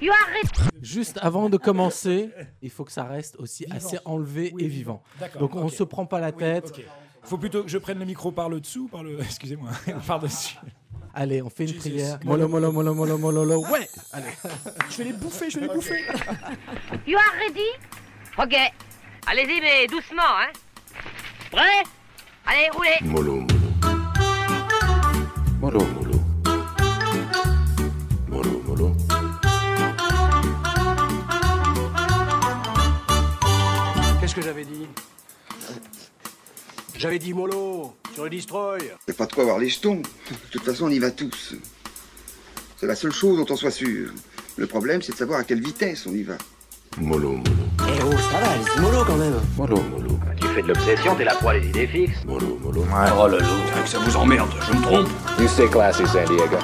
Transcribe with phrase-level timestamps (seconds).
[0.00, 2.30] You are Juste avant de commencer,
[2.62, 5.02] il faut que ça reste aussi assez enlevé et vivant.
[5.38, 5.72] Donc on ok.
[5.72, 6.66] se prend pas la tête.
[6.68, 6.84] Ok.
[7.24, 9.20] Faut plutôt que je prenne le micro par le dessous, par le.
[9.20, 9.70] Excusez-moi,
[10.06, 10.56] par dessus.
[11.14, 11.80] Allez, on fait une Jesus.
[11.80, 12.18] prière.
[12.24, 13.66] Mollo, mollo, mollo, mollo, mollo.
[13.66, 13.88] Ouais.
[14.12, 14.26] Allez.
[14.88, 16.04] Je vais les bouffer, je vais les bouffer.
[17.06, 17.68] You are ready?
[18.38, 18.54] Ok.
[19.26, 20.52] Allez-y, mais doucement, hein.
[21.50, 21.82] Prêt?
[22.46, 22.98] Allez, roulez.
[23.02, 23.57] Mollo
[34.38, 34.86] que j'avais dit
[36.96, 38.78] J'avais dit mollo sur le destroy.
[39.06, 39.96] C'est pas de quoi avoir les jetons.
[39.96, 41.54] De toute façon, on y va tous.
[42.76, 44.12] C'est la seule chose dont on soit sûr.
[44.56, 46.36] Le problème, c'est de savoir à quelle vitesse on y va.
[47.00, 47.42] Mollo Mollo.
[47.80, 49.40] Eh oh, ça va, c'est mollo quand même.
[49.56, 50.18] Mollo Mollo.
[50.40, 52.24] Tu fais de l'obsession, t'es la proie des idées fixes.
[52.24, 52.84] Mollo Mollo.
[53.18, 53.46] Oh le loup.
[53.74, 55.08] C'est que ça vous emmerde, je me trompe.
[55.40, 56.58] You stay classy, San Diego.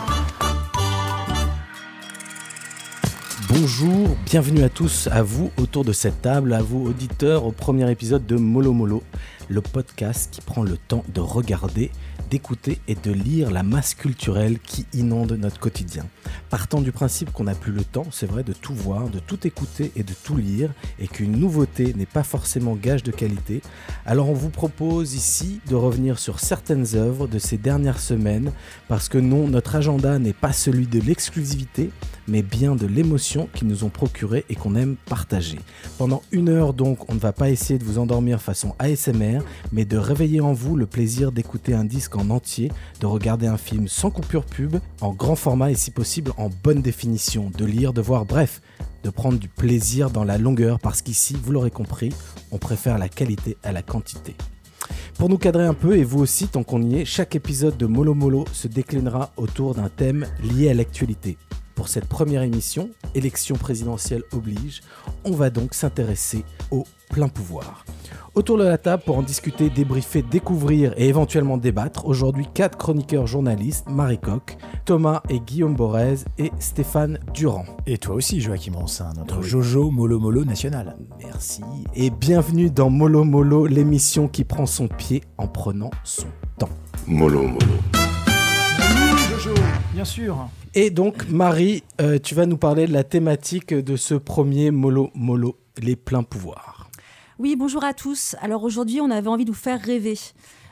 [3.49, 7.91] Bonjour, bienvenue à tous, à vous autour de cette table, à vous auditeurs, au premier
[7.91, 9.03] épisode de Molo Molo,
[9.49, 11.91] le podcast qui prend le temps de regarder,
[12.31, 16.07] d'écouter et de lire la masse culturelle qui inonde notre quotidien.
[16.51, 19.47] Partant du principe qu'on n'a plus le temps, c'est vrai, de tout voir, de tout
[19.47, 23.63] écouter et de tout lire, et qu'une nouveauté n'est pas forcément gage de qualité,
[24.07, 28.53] alors on vous propose ici de revenir sur certaines œuvres de ces dernières semaines,
[28.89, 31.91] parce que non, notre agenda n'est pas celui de l'exclusivité,
[32.27, 35.59] mais bien de l'émotion qu'ils nous ont procuré et qu'on aime partager.
[35.99, 39.41] Pendant une heure donc, on ne va pas essayer de vous endormir façon ASMR,
[39.73, 42.71] mais de réveiller en vous le plaisir d'écouter un disque en entier,
[43.01, 46.83] de regarder un film sans coupure pub, en grand format et si possible en bonne
[46.83, 48.61] définition, de lire, de voir, bref,
[49.03, 52.13] de prendre du plaisir dans la longueur parce qu'ici, vous l'aurez compris,
[52.51, 54.35] on préfère la qualité à la quantité.
[55.19, 57.87] Pour nous cadrer un peu, et vous aussi tant qu'on y est, chaque épisode de
[57.87, 61.39] Molo Molo se déclinera autour d'un thème lié à l'actualité.
[61.75, 64.83] Pour cette première émission, élection présidentielle oblige,
[65.25, 67.85] on va donc s'intéresser au plein pouvoir.
[68.35, 73.29] Autour de la table pour en discuter, débriefer, découvrir et éventuellement débattre, aujourd'hui quatre chroniqueurs
[73.29, 77.65] journalistes, Marie Coq, Thomas et Guillaume Borez et Stéphane Durand.
[77.87, 79.45] Et toi aussi, Joachim Ronsin, notre Oui.
[79.45, 80.97] Jojo Molo Molo national.
[81.23, 81.63] Merci
[81.95, 86.27] et bienvenue dans Molo Molo, l'émission qui prend son pied en prenant son
[86.59, 86.71] temps.
[87.07, 87.59] Mollo Mollo.
[89.31, 89.55] Jojo,
[89.93, 90.49] bien sûr.
[90.75, 95.11] Et donc Marie, euh, tu vas nous parler de la thématique de ce premier Molo
[95.15, 96.74] Molo, les pleins pouvoirs.
[97.41, 98.37] Oui, bonjour à tous.
[98.41, 100.17] Alors aujourd'hui, on avait envie de vous faire rêver.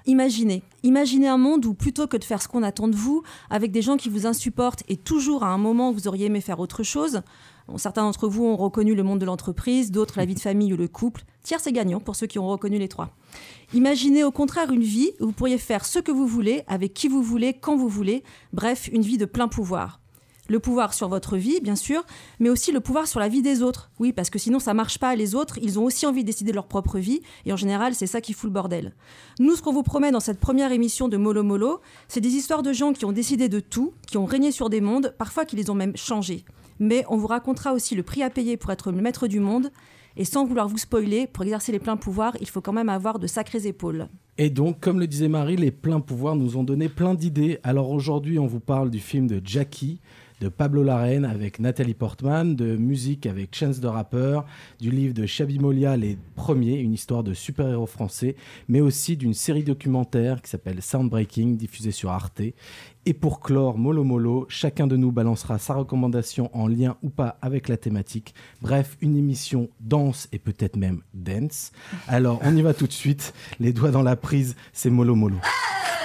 [0.06, 3.73] Imaginez, imaginez un monde où plutôt que de faire ce qu'on attend de vous, avec
[3.73, 6.84] des gens qui vous insupportent et toujours à un moment vous auriez aimé faire autre
[6.84, 7.23] chose,
[7.77, 10.77] certains d'entre vous ont reconnu le monde de l'entreprise, d'autres la vie de famille ou
[10.77, 13.11] le couple, tiers c'est gagnant pour ceux qui ont reconnu les trois.
[13.75, 17.09] Imaginez au contraire une vie où vous pourriez faire ce que vous voulez, avec qui
[17.09, 20.02] vous voulez, quand vous voulez, bref, une vie de plein pouvoir.
[20.49, 22.05] Le pouvoir sur votre vie, bien sûr,
[22.41, 23.91] mais aussi le pouvoir sur la vie des autres.
[24.01, 25.15] Oui, parce que sinon ça marche pas.
[25.15, 27.95] Les autres, ils ont aussi envie de décider de leur propre vie, et en général,
[27.95, 28.93] c'est ça qui fout le bordel.
[29.39, 32.63] Nous, ce qu'on vous promet dans cette première émission de Molo Molo, c'est des histoires
[32.63, 35.57] de gens qui ont décidé de tout, qui ont régné sur des mondes, parfois qui
[35.57, 36.45] les ont même changés.
[36.81, 39.71] Mais on vous racontera aussi le prix à payer pour être le maître du monde,
[40.17, 43.19] et sans vouloir vous spoiler, pour exercer les pleins pouvoirs, il faut quand même avoir
[43.19, 44.09] de sacrées épaules.
[44.39, 47.59] Et donc, comme le disait Marie, les pleins pouvoirs nous ont donné plein d'idées.
[47.63, 50.01] Alors aujourd'hui, on vous parle du film de Jackie,
[50.43, 54.41] de Pablo Larraine avec Nathalie Portman, de musique avec Chance the Rapper,
[54.81, 58.35] du livre de Chabi Molia, Les Premiers, une histoire de super-héros français,
[58.67, 62.43] mais aussi d'une série documentaire qui s'appelle Soundbreaking, diffusée sur Arte.
[63.07, 67.39] Et pour clore Molo Molo, chacun de nous balancera sa recommandation en lien ou pas
[67.41, 68.35] avec la thématique.
[68.63, 71.71] Bref, une émission dense et peut-être même dance.
[72.09, 73.33] Alors, on y va tout de suite.
[73.61, 75.37] Les doigts dans la prise, c'est Molo Molo.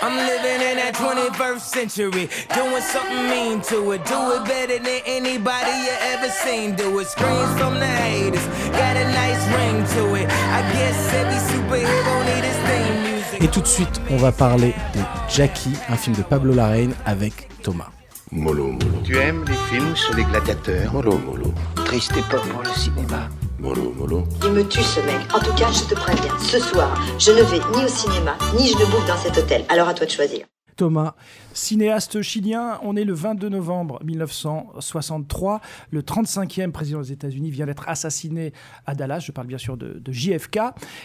[0.02, 4.06] I'm living in that 21st century, doing something mean to it.
[4.06, 6.76] Do it better than anybody you ever seen.
[6.76, 7.08] Do it.
[7.08, 10.28] Screams from the haters, got a nice ring to it.
[10.30, 13.42] I guess every superhero need his theme music.
[13.44, 17.50] Et tout de suite, on va parler de Jackie, un film de Pablo Larraine avec
[17.64, 17.90] Thomas.
[18.32, 19.02] Mollo Mollo.
[19.04, 20.92] Tu aimes les films sur les gladiateurs?
[20.92, 21.54] Mollo Mollo.
[21.86, 23.30] Triste époque pour le cinéma.
[23.60, 24.24] Mollo Mollo.
[24.44, 25.34] Il me tue ce mec.
[25.34, 28.68] En tout cas, je te préviens, ce soir, je ne vais ni au cinéma, ni
[28.68, 29.66] je ne bouffe dans cet hôtel.
[29.70, 30.46] Alors à toi de choisir.
[30.76, 31.16] Thomas,
[31.54, 35.60] Cinéaste chilien, on est le 22 novembre 1963.
[35.90, 38.54] Le 35e président des États-Unis vient d'être assassiné
[38.86, 39.22] à Dallas.
[39.22, 40.60] Je parle bien sûr de, de JFK.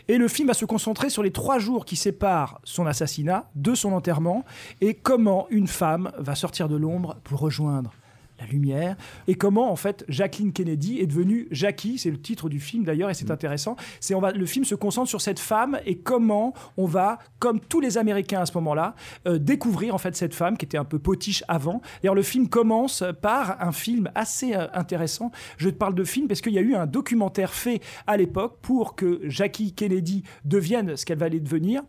[0.08, 3.74] Et le film va se concentrer sur les trois jours qui séparent son assassinat de
[3.74, 4.44] son enterrement
[4.82, 7.94] et comment une femme va sortir de l'ombre pour rejoindre
[8.42, 8.96] la lumière,
[9.28, 13.10] et comment en fait Jacqueline Kennedy est devenue Jackie, c'est le titre du film d'ailleurs,
[13.10, 13.76] et c'est intéressant.
[14.00, 17.60] C'est on va, le film se concentre sur cette femme et comment on va, comme
[17.60, 18.94] tous les Américains à ce moment-là,
[19.26, 21.80] euh, découvrir en fait cette femme qui était un peu potiche avant.
[22.02, 25.30] D'ailleurs, le film commence par un film assez euh, intéressant.
[25.56, 28.58] Je te parle de film parce qu'il y a eu un documentaire fait à l'époque
[28.62, 31.82] pour que Jackie Kennedy devienne ce qu'elle va aller devenir.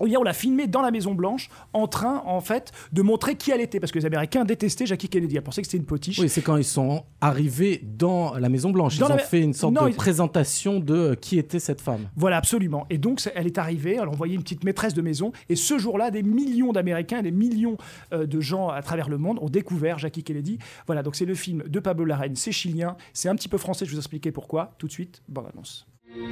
[0.00, 3.34] Eh bien, on l'a filmé dans la Maison Blanche, en train, en fait, de montrer
[3.36, 5.34] qui elle était, parce que les Américains détestaient Jackie Kennedy.
[5.36, 6.18] Ils pensaient que c'était une potiche.
[6.18, 8.98] Oui, c'est quand ils sont arrivés dans la Maison Blanche.
[8.98, 11.80] Dans ils ont fait une sorte Non, de ils- présentation de euh, qui était cette
[11.80, 12.08] femme.
[12.16, 12.86] Voilà, absolument.
[12.90, 15.78] Et donc, elle est arrivée, elle a envoyé une petite maîtresse de maison, et ce
[15.78, 17.76] jour-là, des millions d'Américains, des millions
[18.12, 20.58] euh, de gens à travers le monde ont découvert Jackie Kennedy.
[20.86, 23.84] Voilà, donc c'est le film de Pablo Larraine, c'est chilien, c'est un petit peu français,
[23.84, 25.86] je vais vous expliquer pourquoi, tout de suite, bonne annonce.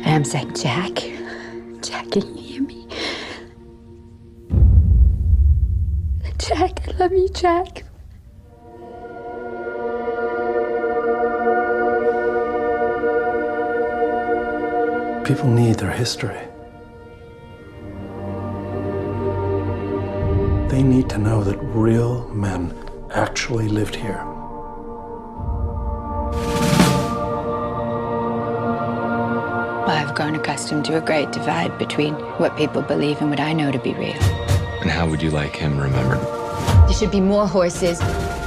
[0.06, 1.04] I'm saying, Jack.
[1.82, 2.86] Jack, can you hear me?
[6.38, 7.84] Jack, I love you, Jack.
[15.26, 16.38] People need their history.
[20.68, 22.72] They need to know that real men
[23.12, 24.20] actually lived here.
[29.88, 33.72] I've grown accustomed to a great divide between what people believe and what I know
[33.72, 34.45] to be real.
[34.80, 36.20] And how would you like him remembered?
[36.86, 38.00] There should be more horses,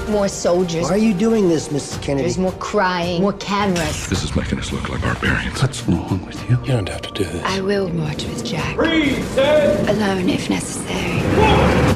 [0.09, 0.83] more soldiers.
[0.83, 2.01] Why are you doing this, Mrs.
[2.01, 2.23] Kennedy?
[2.23, 4.07] There's more crying, more cameras.
[4.07, 5.61] This is making us look like barbarians.
[5.61, 6.57] What's wrong with you?
[6.61, 7.43] You don't have to do this.
[7.43, 8.77] I will march with Jack.
[8.77, 11.88] Alone if necessary.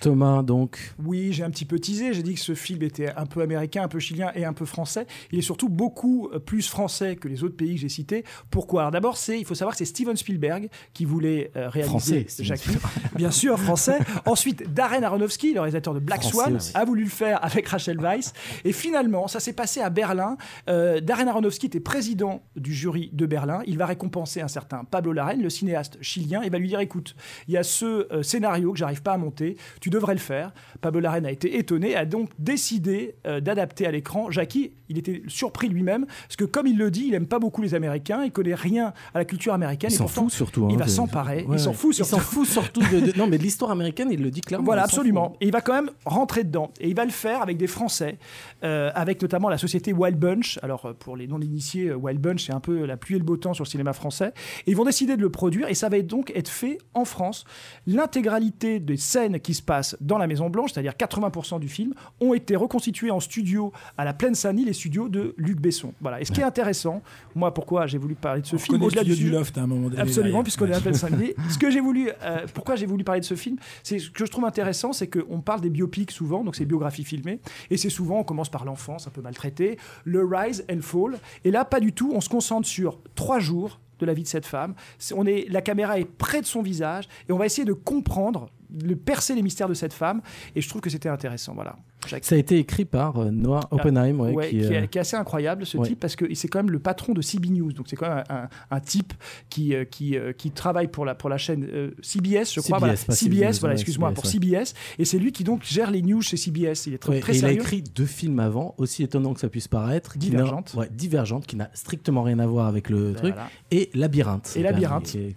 [0.00, 0.94] Thomas, donc.
[1.04, 2.12] Oui, j'ai un petit peu teasé.
[2.12, 4.64] J'ai dit que ce film était un peu américain, un peu chilien et un peu
[4.64, 5.06] français.
[5.32, 8.24] Il est surtout beaucoup euh, plus français que les autres pays que j'ai cités.
[8.50, 8.82] Pourquoi?
[8.82, 12.70] Alors D'abord, c'est, il faut savoir que c'est Steven Spielberg qui voulait euh, réaliser Jackie.
[13.14, 13.98] Bien sûr, français.
[14.26, 18.00] Ensuite, Darren Aronofsky, le réalisateur de Black Français Swan, a voulu le faire avec Rachel
[18.00, 18.32] Weisz.
[18.64, 20.36] Et finalement, ça s'est passé à Berlin.
[20.68, 23.62] Euh, Darren Aronofsky était président du jury de Berlin.
[23.66, 27.16] Il va récompenser un certain Pablo Larraín, le cinéaste chilien, et va lui dire écoute,
[27.48, 30.52] il y a ce euh, scénario que j'arrive pas à monter, tu devrais le faire.
[30.80, 34.72] Pablo Larraín a été étonné, a donc décidé euh, d'adapter à l'écran Jackie.
[34.88, 37.74] Il était surpris lui-même, parce que comme il le dit, il aime pas beaucoup les
[37.74, 39.90] Américains, il connaît rien à la culture américaine.
[39.92, 40.68] Il s'en fout surtout.
[40.70, 42.10] Il hein, va de- s'emparer, Ouais, il s'en fout Il surtout.
[42.16, 44.64] s'en fout surtout de, de- Non, mais de l'histoire américaine, il le dit clairement.
[44.64, 45.36] Voilà, il absolument.
[45.40, 46.70] Et il va quand même rentrer dedans.
[46.80, 48.18] Et il va le faire avec des Français,
[48.64, 50.58] euh, avec notamment la société Wild Bunch.
[50.62, 53.36] Alors, euh, pour les non-initiés, Wild Bunch, c'est un peu la pluie et le beau
[53.36, 54.32] temps sur le cinéma français.
[54.66, 57.44] Et ils vont décider de le produire, et ça va donc être fait en France.
[57.86, 62.56] L'intégralité des scènes qui se passent dans la Maison-Blanche, c'est-à-dire 80% du film, ont été
[62.56, 65.92] reconstituées en studio à la Plaine Saint-Denis, les studios de Luc Besson.
[66.00, 66.20] Voilà.
[66.20, 67.02] Et ce qui est intéressant,
[67.34, 69.66] moi, pourquoi j'ai voulu parler de ce On film, au-delà du du Loft à un
[69.66, 70.00] moment donné.
[70.00, 71.34] Absolument, puisqu'on est à Plaine Saint-Denis.
[71.50, 74.24] ce que j'ai voulu, euh, pourquoi j'ai voulu parler de ce film, c'est ce que
[74.24, 77.40] je trouve intéressant, c'est qu'on parle des biopics souvent, donc c'est biographies filmées,
[77.70, 81.50] et c'est souvent, on commence par l'enfance un peu maltraitée, le rise and fall, et
[81.50, 84.46] là, pas du tout, on se concentre sur trois jours de la vie de cette
[84.46, 84.74] femme.
[85.14, 88.50] On est, la caméra est près de son visage, et on va essayer de comprendre,
[88.70, 90.22] de percer les mystères de cette femme,
[90.54, 91.76] et je trouve que c'était intéressant, voilà.
[92.06, 92.24] Jacques.
[92.24, 94.98] Ça a été écrit par euh, Noah Oppenheim, ouais, Ouais, qui, qui, est, euh, qui
[94.98, 95.88] est assez incroyable ce ouais.
[95.88, 98.24] type parce que c'est quand même le patron de CB News donc c'est quand même
[98.70, 99.12] un, type
[99.48, 102.78] qui, euh, qui, euh, qui travaille pour la, pour la chaîne euh, CBS je crois
[102.96, 103.52] CBS, voilà.
[103.60, 104.30] voilà excuse-moi CBS, pour ouais.
[104.30, 107.20] CBS et c'est lui qui donc gère les news chez CBS il est très, Ouais,
[107.20, 110.12] très et il a sérieux écrit deux films avant, aussi étonnant que ça puisse paraître.
[110.12, 110.74] qui Divergente.
[110.76, 113.34] ouais, Divergente, qui n'a strictement rien à voir avec le truc.
[113.34, 113.50] Voilà.
[113.70, 114.52] Et Labyrinthe.
[114.56, 115.04] Et Labyrinthe.
[115.04, 115.36] Qui.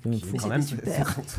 [0.49, 0.57] Ah,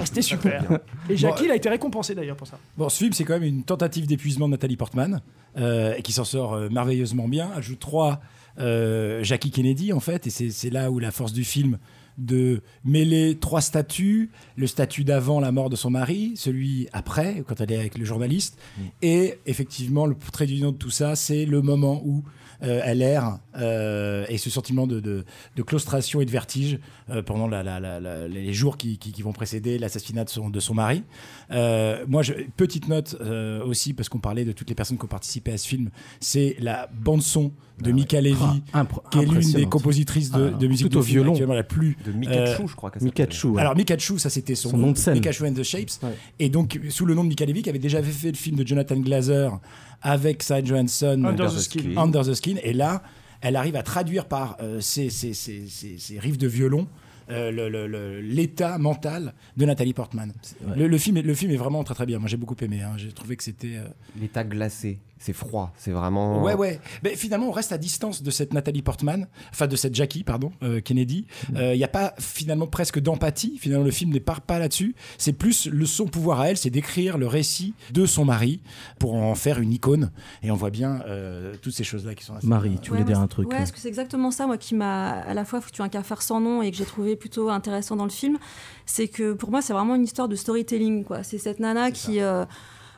[0.05, 0.65] c'était super
[1.09, 3.43] et Jackie il a été récompensé d'ailleurs pour ça Bon, ce film, c'est quand même
[3.45, 5.10] une tentative d'épuisement de Nathalie Portman,
[5.57, 7.51] euh, et qui s'en sort euh, merveilleusement bien.
[7.57, 8.21] Ajoute trois
[8.59, 11.79] euh, Jackie Kennedy, en fait, et c'est là où la force du film
[12.19, 17.61] de mêler trois statuts, le statut d'avant la mort de son mari, celui après, quand
[17.61, 18.59] elle est avec le journaliste,
[19.01, 22.23] et effectivement, le trait d'union de tout ça, c'est le moment où
[22.63, 25.25] euh, elle erre euh, et ce sentiment de, de-
[25.57, 26.79] de claustration et de vertige
[27.11, 30.31] euh, pendant la- la- la- la- les jours qui, qui- qui vont précéder l'assassinat de
[30.31, 31.03] son, de son mari.
[31.51, 35.05] Euh, moi, je, petite note euh, aussi, parce qu'on parlait de toutes les personnes qui
[35.05, 35.91] ont participé à ce film,
[36.21, 40.67] c'est la bande-son de Mika Levy, Ah, qui est l'une des compositrices de, Ah, de
[40.67, 41.33] musique tout au violon.
[41.33, 41.97] actuellement la plus...
[42.05, 42.91] De Mikachu, je crois.
[43.01, 43.61] Mikachu, ouais.
[43.63, 45.15] Alors Mikachu, ça c'était son, Son nom de scène.
[45.15, 45.93] Mikachu and the Shapes.
[46.39, 48.67] Et donc, sous le nom de Mika Levy, qui avait déjà fait le film de
[48.67, 49.59] Jonathan Glazer
[50.03, 51.97] avec Cy Johansson, Under the Skin.
[51.97, 52.57] Under the Skin.
[52.63, 53.03] Et là,
[53.41, 56.87] elle arrive à traduire par euh, ses, ses- ses- ses- ses riffs de violon
[57.31, 60.33] euh, le- le- le- l'état mental de Nathalie Portman.
[60.67, 60.77] ouais.
[60.77, 62.19] Le, le film est, le film est vraiment très très bien.
[62.19, 62.83] Moi j'ai beaucoup aimé.
[62.83, 62.95] hein.
[62.97, 63.77] J'ai trouvé que c'était.
[63.77, 63.85] euh,
[64.21, 64.99] L'état glacé.
[65.23, 66.43] C'est froid, c'est vraiment.
[66.43, 66.81] Ouais, ouais.
[67.05, 70.51] Mais finalement, on reste à distance de cette Nathalie Portman, enfin de cette Jackie, pardon,
[70.63, 71.27] euh, Kennedy.
[71.51, 71.73] Il Mm.
[71.75, 73.59] n'y a pas finalement presque d'empathie.
[73.59, 74.95] Finalement, le film n'est pas, pas là-dessus.
[75.19, 78.61] C'est plus le son pouvoir à elle, c'est d'écrire le récit de son mari
[78.99, 80.11] pour en faire une icône.
[80.43, 83.07] Et on voit bien euh, toutes ces choses-là qui sont assez- Marie, tu voulais Ouais,
[83.07, 85.45] dire un truc Ouais, euh, parce que c'est exactement ça, moi, qui m'a à la
[85.45, 88.39] fois foutu un cafard sans nom et que j'ai trouvé plutôt intéressant dans le film.
[88.87, 91.05] C'est que pour moi, c'est vraiment une histoire de storytelling.
[91.05, 91.23] quoi.
[91.23, 92.45] C'est cette nana qui euh,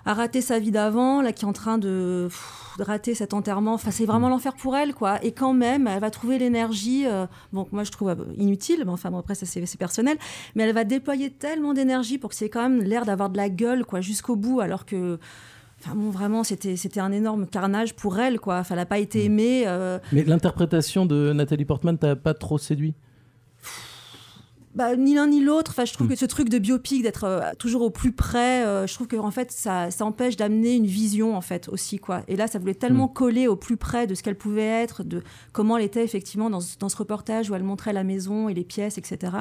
[0.04, 3.34] a raté sa vie d'avant, là, qui est en train de, pff, de rater cet
[3.34, 3.74] enterrement.
[3.74, 4.06] Enfin, c'est Mm.
[4.06, 5.22] vraiment l'enfer pour elle, quoi.
[5.24, 8.90] Et quand même, elle va trouver l'énergie, euh, bon, moi, je trouve euh, inutile, mais
[8.92, 10.16] enfin, bon, après, ça, c'est personnel.
[10.54, 13.48] Mais elle va déployer tellement d'énergie pour que c'est quand même l'air d'avoir de la
[13.48, 15.18] gueule, quoi, jusqu'au bout, alors que.
[15.84, 18.58] Enfin bon, vraiment, c'était c'était un énorme carnage pour elle, quoi.
[18.58, 19.02] Enfin, elle n'a pas Mm.
[19.02, 19.64] été aimée.
[19.66, 22.94] euh, Mais l'interprétation de Nathalie Portman t'a pas trop séduit?
[24.74, 25.72] Bah, ni l'un ni l'autre.
[25.72, 28.86] Enfin, je trouve que ce truc de biopic, d'être euh, toujours au plus près, euh,
[28.86, 32.22] je trouve que en fait, ça, ça empêche d'amener une vision en fait aussi quoi.
[32.28, 33.12] Et là, ça voulait tellement Hmm.
[33.12, 36.60] coller au plus près de ce qu'elle pouvait être, de comment elle était effectivement dans,
[36.78, 39.32] dans ce reportage où elle montrait la maison et les pièces, etc.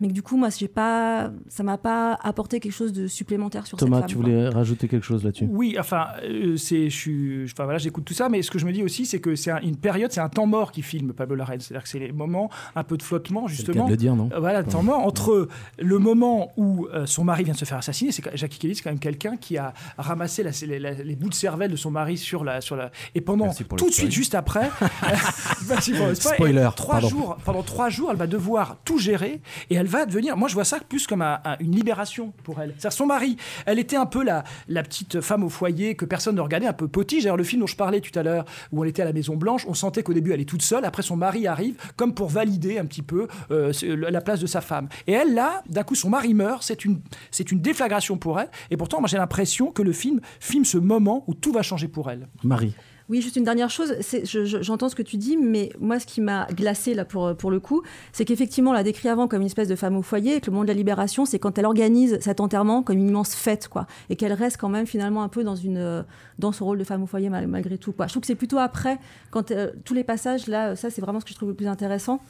[0.00, 3.66] Mais que du coup, moi, j'ai pas, ça m'a pas apporté quelque chose de supplémentaire
[3.66, 4.08] sur Thomas, cette femme.
[4.10, 4.24] tu quoi.
[4.24, 5.48] voulais rajouter quelque chose là-dessus?
[5.50, 8.66] Oui, enfin, euh, c'est, je suis, enfin voilà, j'écoute tout ça, mais ce que je
[8.66, 11.12] me dis aussi, c'est que c'est un- une période, c'est un temps mort qui filme
[11.14, 11.60] Pablo Larraine.
[11.60, 13.84] C'est-à-dire que c'est les moments un peu de flottement, le cas justement.
[13.86, 14.28] de le dire, non?
[14.34, 15.48] Euh, Voilà, le temps mort entre
[15.78, 18.12] le moment où euh, son mari vient de se faire assassiner.
[18.12, 21.16] C'est que Jackie Kelly, c'est quand même quelqu'un qui a ramassé la- les, la- les
[21.16, 23.94] bouts de cervelle de son mari sur la, sur la, et pendant le tout de
[23.94, 24.70] suite, juste après,
[25.68, 26.10] le.
[26.10, 27.08] Et Spoiler, trois pardon.
[27.08, 30.36] jours, pendant trois jours, elle va devoir tout gérer et elle va devenir.
[30.36, 32.70] Moi, je vois ça plus comme un- un- une libération pour elle.
[32.78, 36.36] C'est-à-dire son mari, elle était un peu la, la petite femme au foyer que personne
[36.36, 37.24] ne regardait, un peu potige.
[37.24, 39.36] D'ailleurs, le film dont je parlais tout à l'heure, où elle était à la Maison
[39.36, 40.84] Blanche, on sentait qu'au début elle est toute seule.
[40.84, 44.60] Après, son mari arrive comme pour valider un petit peu euh, la place de sa
[44.60, 44.88] femme.
[45.06, 46.62] Et elle, là, d'un coup, son mari meurt.
[46.62, 47.00] C'est une,
[47.30, 48.48] c'est une déflagration pour elle.
[48.70, 51.88] Et pourtant, moi, j'ai l'impression que le film filme ce moment où tout va changer
[51.88, 52.28] pour elle.
[52.44, 52.74] Marie.
[53.08, 53.94] Oui, juste une dernière chose.
[54.00, 57.04] c'est- je- je- J'entends ce que tu dis, mais moi, ce qui m'a glacé là
[57.04, 57.82] pour, pour le coup,
[58.12, 60.46] c'est qu'effectivement, on l'a décrit avant comme une espèce de femme au foyer, et que
[60.46, 63.68] le moment de la libération, c'est quand elle organise cet enterrement comme une immense fête,
[63.68, 66.02] quoi, et qu'elle reste quand même finalement un peu dans une euh,
[66.38, 67.92] dans son rôle de femme au foyer mal- malgré tout.
[67.92, 68.06] Quoi.
[68.06, 68.98] Je trouve que c'est plutôt après,
[69.30, 71.68] quand euh, tous les passages là, ça c'est vraiment ce que je trouve le plus
[71.68, 72.20] intéressant.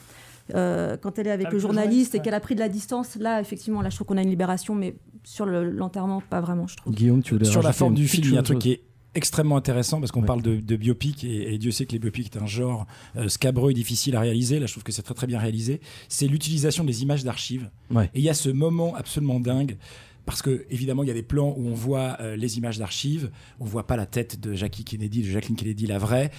[0.54, 3.16] Euh, quand elle est avec Avec le journaliste et qu'elle a pris de la distance,
[3.16, 6.68] là effectivement, là je trouve qu'on a une libération, mais sur le- l'enterrement, pas vraiment,
[6.68, 6.92] je trouve.
[6.94, 8.82] Guillaume, tu voulais Sur la forme du film, il y a un truc qui est
[9.16, 10.26] extrêmement intéressant parce qu'on Ouais.
[10.26, 13.28] parle de, de biopic et, et Dieu sait que les biopics est un genre euh,
[13.28, 14.58] scabreux et difficile à réaliser.
[14.60, 15.80] Là, je trouve que c'est très très bien réalisé.
[16.08, 17.70] C'est l'utilisation des images d'archives.
[17.90, 18.06] Ouais.
[18.14, 19.76] Et il y a ce moment absolument dingue.
[20.24, 23.30] Parce que évidemment, il y a des plans où on voit euh, les images d'archives,
[23.60, 26.32] on voit pas la tête de Jackie Kennedy, de Jacqueline Kennedy, la vraie,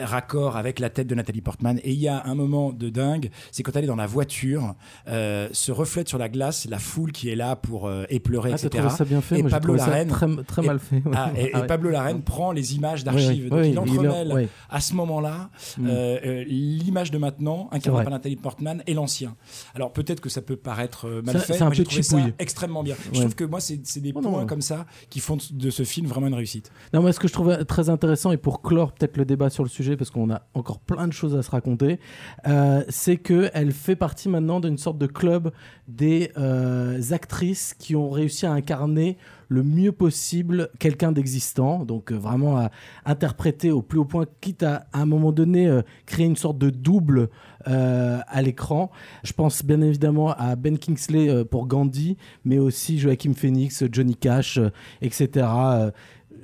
[0.00, 1.78] raccord avec la tête de Nathalie Portman.
[1.84, 4.74] Et il y a un moment de dingue, c'est quand elle est dans la voiture,
[5.08, 8.56] euh, se reflète sur la glace la foule qui est là pour euh, épleurer, Ah,
[8.64, 8.88] etc.
[8.96, 10.08] ça bien fait Et Pablo Larraine,
[10.46, 11.02] très, mal fait.
[11.14, 11.66] ah, et, Ah ouais.
[11.66, 13.48] Pablo Larraine prend les images d'archives.
[13.52, 14.48] oui, il entremêle ouais.
[14.70, 15.86] à ce moment-là Mm.
[15.88, 19.34] euh, euh, l'image de maintenant, incarnée par Nathalie Portman, et l'ancien.
[19.74, 22.18] Alors peut-être que ça peut paraître mal Ça- fait, c'est un moi j'ai trouvé ça
[22.38, 22.94] extrêmement bien.
[22.94, 23.00] Ouais.
[23.12, 26.06] Je trouve que moi c'est des Oh points comme ça qui font de ce film
[26.06, 26.70] vraiment une réussite.
[26.92, 29.62] Non, moi, ce que je trouve très intéressant, et pour clore peut-être le débat sur
[29.64, 31.98] le sujet, parce qu'on a encore plein de choses à se raconter,
[32.46, 35.52] euh, c'est qu'elle fait partie maintenant d'une sorte de club
[35.88, 39.16] des euh, actrices qui ont réussi à incarner
[39.48, 42.70] le mieux possible quelqu'un d'existant, donc euh, vraiment à
[43.04, 46.70] interpréter au plus haut point, quitte à, un moment donné euh, créer une sorte de
[46.70, 47.28] double
[47.64, 48.90] à l'écran.
[49.22, 54.58] Je pense bien évidemment à Ben Kingsley pour Gandhi, mais aussi Joachim Phoenix, Johnny Cash,
[55.00, 55.46] etc.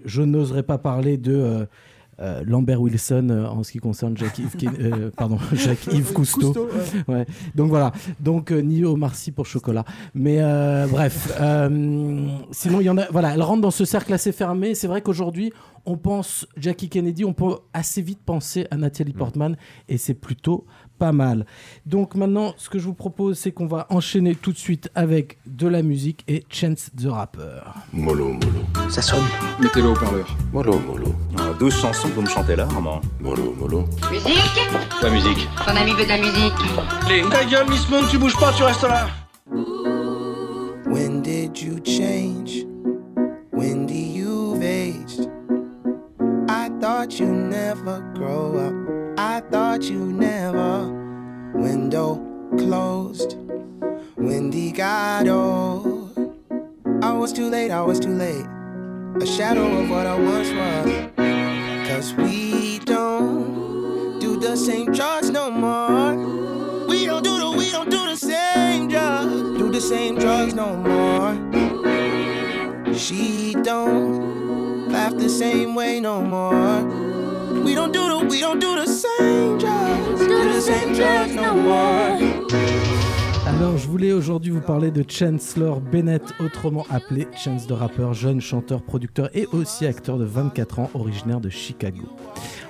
[0.05, 1.67] Je n'oserais pas parler de
[2.21, 6.53] euh, Lambert Wilson euh, en ce qui concerne Jacques-Yves euh, pardon, Jacques-Yves Cousteau.
[6.53, 6.69] Cousteau,
[7.09, 7.15] ouais.
[7.19, 7.27] Ouais.
[7.55, 7.93] Donc voilà.
[8.21, 9.85] Donc euh, ni Omar Sy pour chocolat.
[10.15, 11.33] Mais euh, bref.
[11.41, 13.07] euh, sinon il y en a.
[13.11, 13.35] Voilà.
[13.35, 14.75] Elle rentre dans ce cercle assez fermé.
[14.75, 15.53] C'est vrai qu'aujourd'hui
[15.87, 19.57] on pense Jackie Kennedy, on peut assez vite penser à Nathalie Portman
[19.89, 20.67] et c'est plutôt
[20.99, 21.47] pas mal.
[21.87, 25.39] Donc maintenant, ce que je vous propose, c'est qu'on va enchaîner tout de suite avec
[25.47, 27.61] de la musique et Chance the Rapper.
[27.93, 28.91] Mollo, mollo.
[28.91, 29.25] Ça sonne.
[29.61, 30.27] Mettez-le au parleur.
[30.53, 31.15] Mollo, mollo.
[31.39, 33.01] Ah, 12 chansons que vous me chantez là, Armand.
[33.21, 33.85] Mollo, mollo.
[34.11, 34.37] Musique?
[35.03, 35.49] La musique.
[35.65, 36.53] Ton ami veut de la musique.
[37.07, 39.09] Allez, ta gueule, Miss Monde, tu bouges pas, tu restes là.
[40.87, 42.67] When did you change?
[43.53, 45.29] When you've aged?
[46.49, 48.98] I thought you never grow up.
[49.21, 50.87] I thought you never.
[51.53, 52.23] Window
[52.57, 53.37] closed.
[54.17, 56.17] Wendy got old.
[57.03, 58.47] I was too late, I was too late.
[59.21, 61.89] A shadow of what I once was.
[61.89, 66.15] Cause we don't do the same drugs no more.
[66.87, 69.33] We don't do the, we don't do the same drugs.
[69.59, 71.35] Do the same drugs no more.
[72.95, 77.08] She don't laugh the same way no more.
[83.47, 88.41] Alors, je voulais aujourd'hui vous parler de Chancellor Bennett, autrement appelé Chance the Rapper, jeune
[88.41, 92.09] chanteur, producteur et aussi acteur de 24 ans, originaire de Chicago.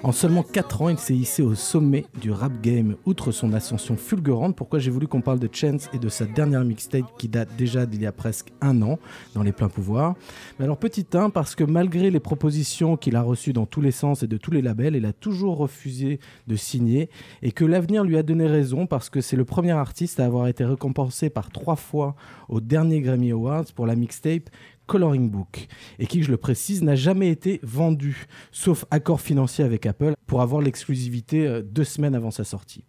[0.05, 3.97] En seulement 4 ans, il s'est hissé au sommet du rap game, outre son ascension
[3.97, 4.55] fulgurante.
[4.55, 7.85] Pourquoi j'ai voulu qu'on parle de Chance et de sa dernière mixtape qui date déjà
[7.85, 9.01] d'il y a presque un an,
[9.35, 10.15] dans les pleins pouvoirs.
[10.59, 13.91] Mais alors, petit 1, parce que malgré les propositions qu'il a reçues dans tous les
[13.91, 17.11] sens et de tous les labels, il a toujours refusé de signer
[17.43, 20.47] et que l'avenir lui a donné raison parce que c'est le premier artiste à avoir
[20.47, 22.15] été récompensé par trois fois
[22.49, 24.49] au dernier Grammy Awards pour la mixtape
[24.89, 25.69] Coloring Book,
[26.01, 30.41] et qui, je le précise, n'a jamais été vendu, sauf accord financier avec Apple, pour
[30.41, 32.85] avoir l'exclusivité euh, deux semaines avant sa sortie.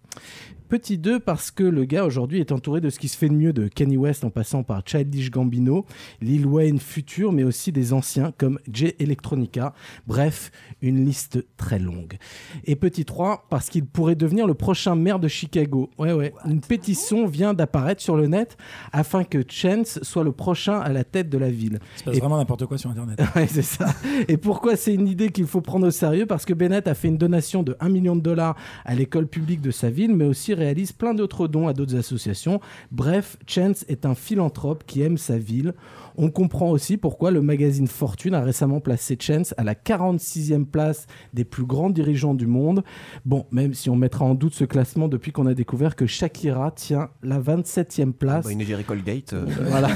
[0.68, 3.34] Petit 2 parce que le gars aujourd'hui est entouré de ce qui se fait de
[3.34, 5.84] mieux de Kanye West en passant par Childish Gambino,
[6.22, 9.74] Lil Wayne futur, mais aussi des anciens comme J Electronica.
[10.06, 10.52] Bref,
[10.84, 12.18] une liste très longue.
[12.66, 15.90] Et petit 3 parce qu'il pourrait devenir le prochain maire de Chicago.
[15.98, 16.36] Ouais, ouais.
[16.46, 18.56] Une pétition vient d'apparaître sur le net
[18.92, 21.80] afin que Chance soit le prochain à la tête de la ville.
[21.96, 23.20] C'est passe Et- vraiment n'importe quoi sur Internet.
[23.36, 23.88] Ouais, c'est ça.
[24.28, 26.28] Et pourquoi c'est une idée qu'il faut prendre au sérieux?
[26.28, 29.62] Parce que Bennett a fait une donation de 1 million de dollars à l'école publique
[29.62, 32.60] de sa ville, mais aussi réalise plein d'autres dons à d'autres associations.
[32.92, 35.74] Bref, Chance est un philanthrope qui aime sa ville.
[36.18, 41.06] On comprend aussi pourquoi le magazine Fortune a récemment placé Chance à la 46e place
[41.34, 42.84] des plus grands dirigeants du monde.
[43.26, 46.72] Bon, même si on mettra en doute ce classement depuis qu'on a découvert que Shakira
[46.72, 49.34] tient la 27e place Bah, une Jericho Gate.
[49.34, 49.90] euh, voilà,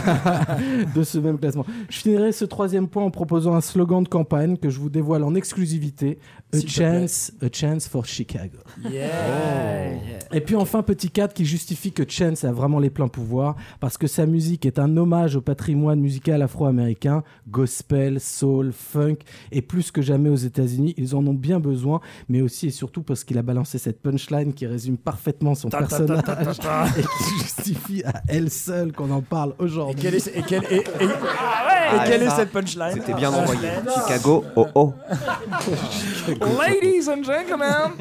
[0.95, 1.65] de ce même classement.
[1.89, 5.23] Je finirai ce troisième point en proposant un slogan de campagne que je vous dévoile
[5.23, 6.19] en exclusivité.
[6.53, 8.59] A chance, a chance for Chicago.
[8.89, 9.92] Yeah.
[10.33, 13.97] Et puis enfin, petit 4 qui justifie que Chance a vraiment les pleins pouvoirs parce
[13.97, 19.17] que sa musique est un hommage au patrimoine musical afro-américain, gospel, soul, funk,
[19.51, 23.03] et plus que jamais aux États-Unis, ils en ont bien besoin, mais aussi et surtout
[23.03, 26.23] parce qu'il a balancé cette punchline qui résume parfaitement son personnage
[26.97, 29.99] et qui justifie à elle seule qu'on en parle aujourd'hui.
[29.99, 33.13] Et quelle est, et quelle, et, et- et Ah, quelle est ça, cette punchline C'était
[33.13, 33.67] bien envoyé.
[34.07, 34.93] Chicago, oh oh.
[36.59, 37.91] Ladies and gentlemen,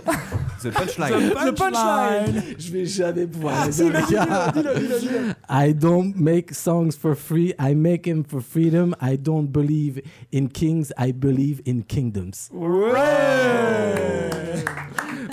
[0.62, 1.30] The punchline.
[1.30, 1.72] the punchline.
[2.58, 4.52] Je vais jamais pouvoir Ah, le dire, vas-y, les gars.
[4.54, 5.34] dis-le, dis-le, dis-le, dis-le.
[5.50, 8.94] I don't make songs for free, I make them for freedom.
[9.02, 10.00] I don't believe
[10.34, 12.50] in kings, I believe in kingdoms.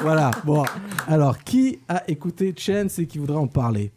[0.02, 0.64] Voilà, bon.
[1.08, 3.92] Alors, qui a écouté Chance et qui voudrait en parler?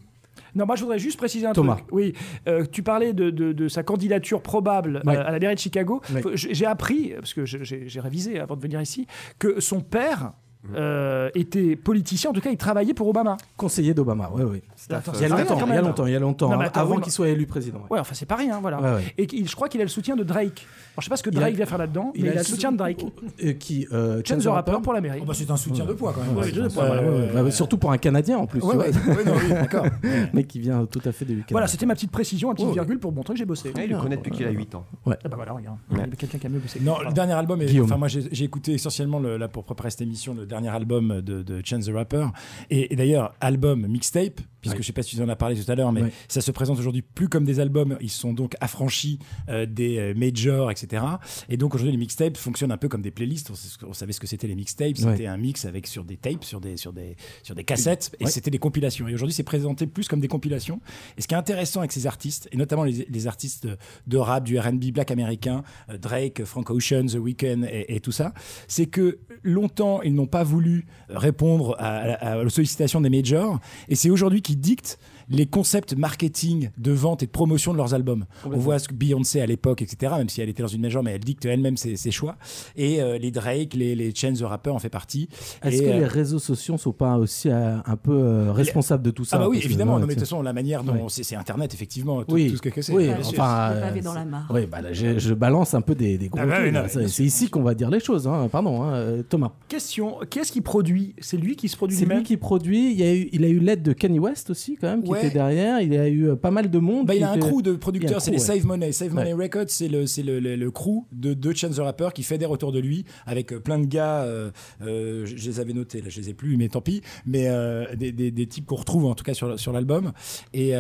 [0.55, 1.77] Non, moi je voudrais juste préciser un Thomas.
[1.77, 1.87] truc.
[1.93, 2.13] Oui,
[2.47, 5.17] euh, tu parlais de, de- de sa candidature probable Ouais.
[5.17, 6.03] euh, à la mairie de Chicago.
[6.13, 6.21] Ouais.
[6.35, 9.07] J'ai appris, parce que j'ai révisé avant de venir ici,
[9.39, 10.33] que son père
[10.75, 12.31] euh, était politicien.
[12.31, 13.37] En tout cas, il travaillait pour Obama.
[13.57, 14.63] Conseiller d'Obama, oui, oui.
[14.91, 16.65] Attends, Il y a longtemps, il y a longtemps, il y a longtemps, Non, mais
[16.65, 17.79] hein, attends, avant oui, qu'il soit élu président.
[17.79, 17.85] ouais.
[17.91, 18.81] Ouais, enfin, c'est pas rien, voilà.
[18.81, 19.15] Ouais, ouais.
[19.19, 20.67] Et qu'il- je crois qu'il a le soutien de Drake.
[20.95, 22.35] Alors, je sais pas ce que Il a- Drake vient faire là-dedans, mais il a
[22.35, 23.05] le soutien de Drake.
[23.45, 25.21] Euh, qui euh, Chance the Rapper pour la mairie.
[25.23, 26.37] Oh, bah, c'est un soutien de poids quand même.
[26.37, 26.87] Ouais, Ouais, de poids,
[27.33, 28.61] voilà, Surtout pour un Canadien en plus.
[28.61, 28.85] tu Ouais, vois.
[28.87, 29.87] ouais, ouais, non, oui, d'accord.
[30.33, 31.47] Mec qui vient tout à fait de Canada.
[31.51, 33.73] Voilà, c'était ma petite précision, un petit virgule pour montrer que j'ai bossé.
[33.77, 34.85] Ah, il le connaît depuis qu'il a 8 ans.
[35.07, 35.17] Ouais.
[35.25, 35.77] Ah bah voilà, regarde.
[35.91, 36.81] Il a quelqu'un qui a mieux bossé.
[36.81, 40.35] Non, le dernier album, enfin moi j'ai écouté essentiellement le, là pour préparer cette émission
[40.35, 42.27] le dernier album de, Chance the Rapper
[42.71, 44.41] et d'ailleurs album mixtape
[44.73, 44.83] puisque Ouais.
[44.83, 46.79] je sais pas si tu en as parlé tout à l'heure mais ça se présente
[46.79, 47.97] aujourd'hui plus comme des albums.
[48.01, 51.05] Ils sont donc affranchis euh, des euh, majors etc
[51.49, 53.51] et donc aujourd'hui les mixtapes fonctionnent un peu comme des playlists.
[53.51, 53.55] On,
[53.89, 54.97] que- savait ce que c'était les mixtapes.
[54.97, 58.15] C'était un mix avec sur des tapes sur des sur des sur des cassettes.
[58.21, 59.09] Et c'était des compilations.
[59.09, 60.81] Et aujourd'hui c'est présenté plus comme des compilations.
[61.17, 64.17] Et ce qui est intéressant avec ces artistes et notamment les, les artistes de, de
[64.17, 68.33] rap du R&B black américain euh, Drake Frank Ocean The Weeknd et, et tout ça
[68.69, 73.61] c'est que longtemps ils n'ont pas voulu répondre à, à- à- aux sollicitations des majors.
[73.89, 77.95] Et c'est aujourd'hui qu'ils dictent les concepts marketing de vente et de promotion de leurs
[77.95, 78.25] albums.
[78.45, 81.03] On voit ce que Beyoncé à l'époque, etc., même si elle était dans une major,
[81.03, 82.37] mais elle dicte elle-même ses, ses choix.
[82.77, 85.29] Et euh, les Drake, les, les Chance the Rapper en fait partie.
[85.63, 89.11] Est-ce que euh, les réseaux sociaux sont pas aussi euh, un peu euh, responsables de
[89.11, 89.37] tout ça?
[89.37, 89.99] Ah bah oui, évidemment.
[89.99, 91.01] non, mais de toute façon, la manière dont Ouais.
[91.09, 92.93] c'est Internet, effectivement, tout, oui, tout ce que c'est.
[92.93, 93.41] oui, Bien sûr.
[93.41, 94.47] enfin, euh, dans la mare.
[94.53, 97.25] Oui, bah là, je, je balance un peu des, des gros Ah bah mais C'est
[97.25, 98.27] ici qu'on va dire les choses.
[98.29, 98.49] hein.
[98.51, 99.53] Pardon, hein, Thomas.
[99.69, 101.15] Question qui est-ce qui produit?
[101.21, 102.93] C'est lui qui se produit C'est lui qui produit.
[102.93, 105.11] Il, y a eu, il a eu l'aide de Kanye West aussi, quand même, qui
[105.11, 105.22] Ouais.
[105.27, 105.81] Était derrière.
[105.81, 107.07] Il a eu euh, pas mal de monde.
[107.07, 108.39] Bah, il a un était- crew de y producteurs, c'est les.
[108.39, 108.93] Save Money.
[108.93, 109.33] Save Money.
[109.33, 112.73] Records, c'est le, le, le, le crew de, de Chance the Rapper qui fédère autour
[112.73, 114.23] de lui avec euh, plein de gars.
[114.23, 114.51] euh,
[114.83, 117.03] euh, je je les avais notés, là, je les ai plus, mais tant pis.
[117.27, 120.13] Mais euh, des, des, des types qu'on retrouve en tout cas sur, sur l'album.
[120.55, 120.71] Et,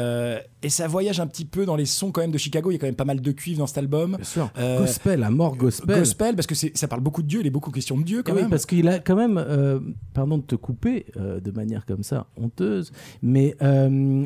[0.63, 2.71] et ça voyage un petit peu dans les sons quand même de Chicago.
[2.71, 4.17] Il y a quand même pas mal de cuivre dans cet album.
[4.17, 4.51] Bien sûr.
[4.79, 5.99] Gospel, à mort gospel.
[5.99, 8.33] Gospel, parce que ça parle beaucoup de Dieu, il est beaucoup question de Dieu quand
[8.33, 8.51] Eh oui, même.
[8.51, 9.43] parce qu'il a quand même
[10.15, 13.57] pardon de te couper de manière comme ça honteuse, mais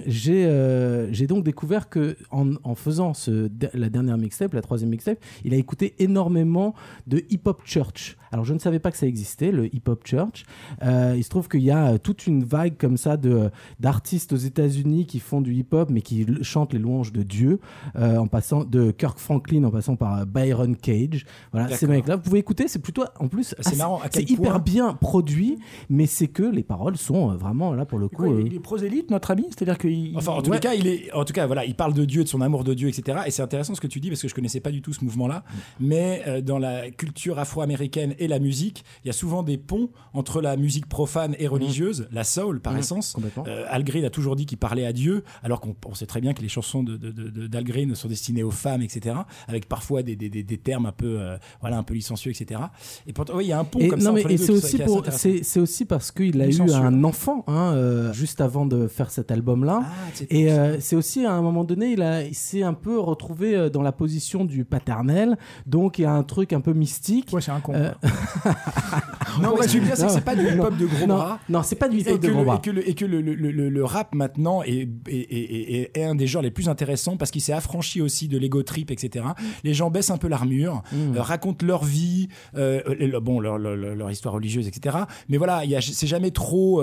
[0.07, 4.91] j'ai euh, j'ai donc découvert que en, en faisant ce, la dernière mixtape, la troisième
[4.91, 6.75] mixtape, il a écouté énormément
[7.07, 8.17] de hip hop church.
[8.33, 10.45] Alors je ne savais pas que ça existait, le hip hop church.
[10.83, 14.33] Euh, il se trouve qu'il y a euh, toute une vague comme ça de d'artistes
[14.33, 17.61] aux États-Unis qui font du hip hop mais qui chantent les louanges de Dieu,
[17.97, 21.25] euh, en passant de Kirk Franklin en passant par Byron Cage.
[21.53, 24.61] Voilà, ces mecs-là, vous pouvez écouter, c'est plutôt en plus C'est assez- marrant, c'est hyper
[24.61, 28.17] bien produit, mais c'est que les paroles sont vraiment là pour le coup.
[28.25, 30.17] Quoi, il est prosélyte, notre ami C'est-à-dire qu'il.
[30.17, 30.57] Enfin, en tous Ouais.
[30.57, 32.65] les cas, il est, en tout cas, voilà, il parle de Dieu, de son amour
[32.65, 33.19] de Dieu, etc.
[33.27, 35.05] Et c'est intéressant ce que tu dis parce que je connaissais pas du tout ce
[35.05, 35.45] mouvement-là.
[35.81, 39.91] Mais euh, dans la culture afro-américaine et la musique, il y a souvent des ponts
[40.13, 42.79] entre la musique profane et religieuse, la soul par Mhm.
[42.79, 43.17] essence.
[43.47, 46.21] Euh, Al Green a toujours dit qu'il parlait à Dieu, alors qu'on on sait très
[46.21, 49.17] bien que les chansons de, de- de- de- d'Al Green sont destinées aux femmes, etc.
[49.49, 52.61] Avec parfois des, des- des- des termes un peu, euh, voilà, un peu licencieux, etc.
[53.07, 54.47] Et pourtant, il y a un pont Et, comme non, ça mais, entre les et
[54.47, 55.05] deux c'est aussi, pour-
[55.43, 59.31] c'est aussi parce qu'il a eu un enfant hein, euh, juste avant de faire cet
[59.31, 59.76] album-là.
[59.85, 62.99] Ah, et euh, c'est aussi à un moment donné, il, a- il s'est un peu
[62.99, 65.37] retrouvé euh, dans la position du paternel.
[65.67, 67.31] Donc il y a un truc un peu mystique.
[67.33, 67.75] Ouais, c'est un con.
[67.75, 67.91] Euh,
[69.43, 71.39] Non, mais je veux dire, c'est que c'est pas du hip-hop de gros non, bras.
[71.49, 72.57] Non, c'est pas du hip-hop de gros le, bras.
[72.57, 75.91] et que, le, et que le, le- le- le rap maintenant est, est, est- est-
[75.99, 78.91] est un des genres les plus intéressants parce qu'il s'est affranchi aussi de l'ego trip,
[78.91, 79.27] etc.
[79.63, 81.17] Les gens baissent un peu l'armure, Mm.
[81.17, 84.97] euh, racontent leur vie, bon, leur, leur- leur- leur histoire religieuse, etc.
[85.29, 86.83] Mais voilà, il y a- c'est jamais trop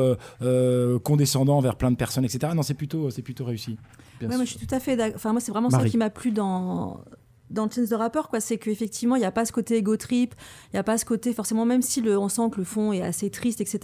[1.03, 2.53] condescendant vers plein de personnes, etc.
[2.55, 3.77] Non, c'est plutôt, c'est plutôt réussi.
[4.19, 5.15] Bien Ouais, moi, je suis tout à fait d'accord.
[5.15, 5.85] Enfin, moi, c'est vraiment Marie.
[5.85, 6.99] ça qui m'a plu dans
[7.49, 9.95] dans le Chance de rappeur, quoi, c'est qu'effectivement, il n'y a pas ce côté ego
[9.95, 10.33] trip,
[10.71, 12.91] il n'y a pas ce côté, forcément, même si le, on sent que le fond
[12.93, 13.79] est assez triste, etc.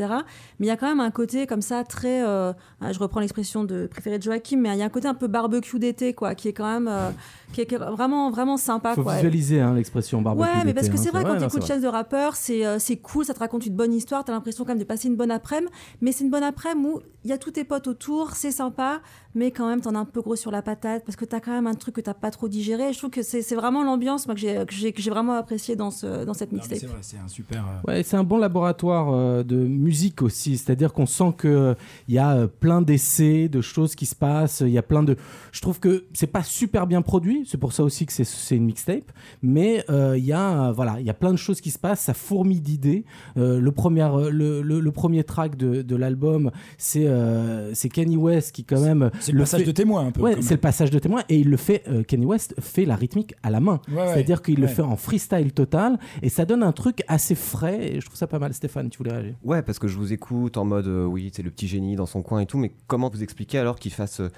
[0.60, 2.26] Mais il y a quand même un côté comme ça, très.
[2.26, 5.08] euh, ah, je reprends l'expression de préféré de Joachim, mais il y a un côté
[5.08, 6.88] un peu barbecue d'été, quoi, qui est quand même.
[6.88, 7.12] euh,
[7.54, 9.16] qui est qui est vraiment, vraiment sympa, faut quoi.
[9.16, 10.48] visualiser hein, l'expression barbecue.
[10.50, 12.80] Ouais, mais parce que hein, c'est vrai, quand tu écoutes Chance de rappeur, c'est euh,
[12.80, 15.16] c'est cool, ça te raconte une bonne histoire, t'as l'impression quand même de passer une
[15.16, 18.32] bonne après-midi, mais c'est une bonne après-midi où il y a tous tes potes autour,
[18.32, 19.02] c'est sympa,
[19.36, 21.52] mais quand même t'en as un peu gros sur la patate parce que t'as quand
[21.52, 22.90] même un truc que t'as pas trop digéré.
[22.90, 26.34] Et je trouve que c'est vraiment l'ambiance moi, que j'ai- vraiment apprécié dans, ce, dans
[26.34, 26.78] cette mixtape.
[26.80, 27.66] C'est vrai, c'est un super.
[27.66, 31.76] euh, Ouais, c'est un bon laboratoire euh, de musique aussi, c'est-à-dire qu'on sent que
[32.08, 35.04] il y a euh, plein d'essais, de choses qui se passent, il y a plein
[35.04, 35.16] de
[35.52, 38.66] je trouve que c'est pas super bien produit, c'est pour ça aussi que c'est une
[38.66, 41.72] mixtape, mais euh, il y a euh, voilà, il y a plein de choses qui
[41.72, 43.04] se passent, ça fourmille d'idées.
[43.38, 47.90] Euh, le premier euh, le, le- le premier track de, de l'album, c'est euh, c'est
[47.90, 50.22] Kanye West qui quand même C'est le passage fait- de témoin un peu.
[50.22, 51.84] Ouais, c'est le passage de témoin et il le fait.
[51.90, 54.82] euh, Kanye West fait la rythmique à la main, Ouais, ouais, c'est-à-dire qu'il le fait
[54.82, 57.94] en freestyle total et ça donne un truc assez frais.
[57.96, 58.54] Et je trouve ça pas mal.
[58.54, 59.34] Stéphane, tu voulais réagir?
[59.44, 62.06] Ouais, parce que je vous écoute en mode euh, oui, c'est le petit génie dans
[62.06, 64.30] son coin et tout, mais comment vous expliquer alors qu'il fasse euh,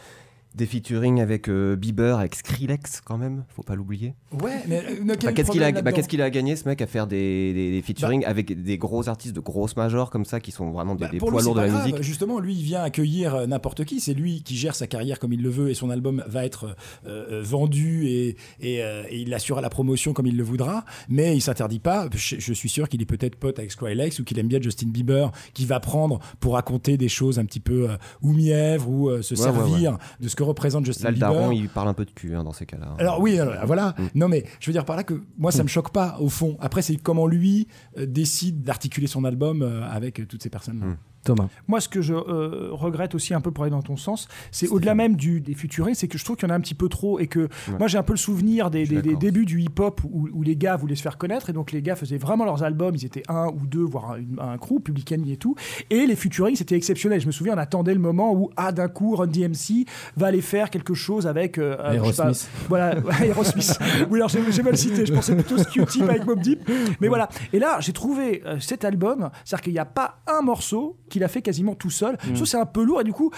[0.56, 4.16] des featuring avec euh, Bieber, avec Skrillex quand même, faut pas l'oublier.
[4.42, 6.88] Ouais, mais euh, Bah, qu'est-ce qu'il a, bah, qu'est-ce qu'il a gagné ce mec à
[6.88, 10.52] faire des, des, des featuring avec des gros artistes de grosses majors comme ça qui
[10.52, 11.86] sont vraiment des, Bah, des poids lourds de la grave.
[11.88, 12.02] musique?
[12.02, 14.00] Justement, lui, il vient accueillir euh, n'importe qui.
[14.02, 16.76] C'est lui qui gère sa carrière comme il le veut et son album va être
[17.08, 20.84] euh, vendu et, et, et il assurera la promotion comme il le voudra.
[21.10, 22.10] Mais il s'interdit pas.
[22.14, 24.88] Je, je suis sûr qu'il est peut-être pote avec Skrillex ou qu'il aime bien Justin
[24.90, 27.88] Bieber, qui va prendre pour raconter des choses un petit peu
[28.22, 31.34] ou mièvre ou se Ouais, ouais, servir de ce que représente Justin Là, le Bieber.
[31.34, 32.96] daron, il parle un peu de cul hein, dans ces cas-là.
[33.00, 33.96] Alors oui, alors, voilà.
[33.98, 34.04] Mm.
[34.16, 36.58] Non mais je veux dire par là que moi ça me choque pas au fond.
[36.60, 40.80] Après c'est comment lui euh, décide d'articuler son album euh, avec euh, toutes ces personnes.
[40.82, 40.86] là
[41.24, 41.48] Thomas.
[41.68, 44.68] Moi, ce que je euh, regrette aussi un peu pour aller dans ton sens, c'est
[44.68, 46.74] au-delà même du, des futurés, c'est que je trouve qu'il y en a un petit
[46.74, 49.62] peu trop et que moi j'ai un peu le souvenir des, des- des débuts du
[49.62, 52.46] hip-hop où, où les gars voulaient se faire connaître et donc les gars faisaient vraiment
[52.46, 55.56] leurs albums, ils étaient un ou deux, voire un, un crew, Public Enemy et tout.
[55.90, 57.22] Et les futurings c'était exceptionnel.
[57.22, 59.86] Je me souviens, on attendait le moment où ah d'un coup Run DMC
[60.18, 62.50] va aller faire quelque chose avec euh, euh, Aerosmith.
[62.70, 63.78] voilà, Aerosmith.
[64.10, 66.68] oui, alors j'ai mal cité, je pensais plutôt Q-Tip avec Mob Deep.
[67.00, 67.30] Mais voilà.
[67.54, 71.24] Et là, j'ai trouvé euh, cet album, c'est-à-dire qu'il n'y a pas un morceau qu'il
[71.24, 72.18] a fait quasiment tout seul.
[72.18, 73.30] Que c'est un peu lourd et du coup,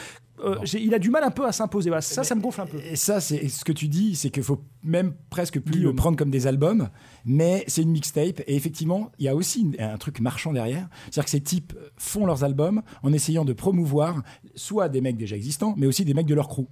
[0.44, 1.90] euh, il a du mal un peu à s'imposer.
[1.90, 2.80] Voilà, ça, ça me gonfle un peu.
[2.80, 6.18] Et ça, c'est ce que tu dis, c'est qu'il faut même presque plus le prendre
[6.18, 6.90] comme des albums,
[7.26, 8.42] mais c'est une mixtape.
[8.48, 10.88] Et effectivement, il y a aussi une- un truc marchand derrière.
[11.06, 14.22] C'est-à-dire que ces types font leurs albums en essayant de promouvoir
[14.56, 16.66] soit des mecs déjà existants, mais aussi des mecs de leur crew.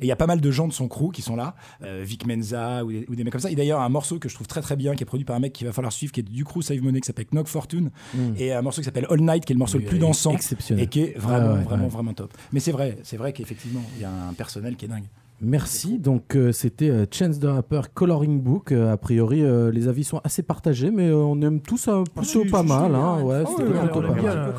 [0.00, 2.02] Et il y a pas mal de gens de son crew qui sont là, euh,
[2.04, 3.50] Vic Menza ou des, ou des mecs comme ça.
[3.50, 5.40] Et d'ailleurs, un morceau que je trouve très très bien, qui est produit par un
[5.40, 7.90] mec qu'il va falloir suivre, qui est du crew Save Money, qui s'appelle Knock Fortune,
[8.14, 8.18] Mm.
[8.38, 10.32] et un morceau qui s'appelle All Night, qui est le morceau Oui, le plus dansant,
[10.32, 10.84] exceptionnel.
[10.84, 11.88] et qui est vraiment ouais, vraiment ouais.
[11.90, 12.32] vraiment top.
[12.52, 15.04] Mais c'est vrai, c'est vrai qu'effectivement, il y a un personnel qui est dingue.
[15.42, 15.98] Merci.
[15.98, 18.72] Donc euh, c'était euh, Chance the Rapper Coloring Book.
[18.72, 22.04] Euh, a priori, euh, les avis sont assez partagés, mais euh, on aime tous un
[22.04, 22.94] plutôt pas mal.
[22.94, 23.22] hein.
[23.22, 23.44] ouais.
[23.46, 24.52] Ah c'était ouais, plutôt pas mal.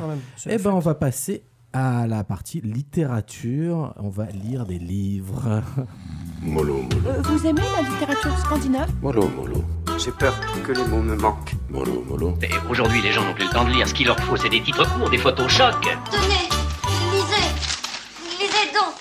[0.50, 3.94] Eh ben, on va passer à la partie littérature.
[3.98, 5.62] On va lire des livres.
[6.42, 8.90] Mollo, mollo, Euh, vous aimez la littérature scandinave?
[9.02, 9.64] Mollo, mollo.
[9.98, 10.34] J'ai peur
[10.66, 11.54] que les mots me manquent.
[11.70, 12.34] Mollo, mollo.
[12.42, 13.88] Et aujourd'hui, les gens n'ont plus le temps de lire.
[13.88, 15.76] Ce qu'il leur faut, c'est des titres courts, des photos chocs.
[16.12, 16.50] Tenez,
[17.12, 17.48] lisez.
[18.40, 18.96] Lisez donc.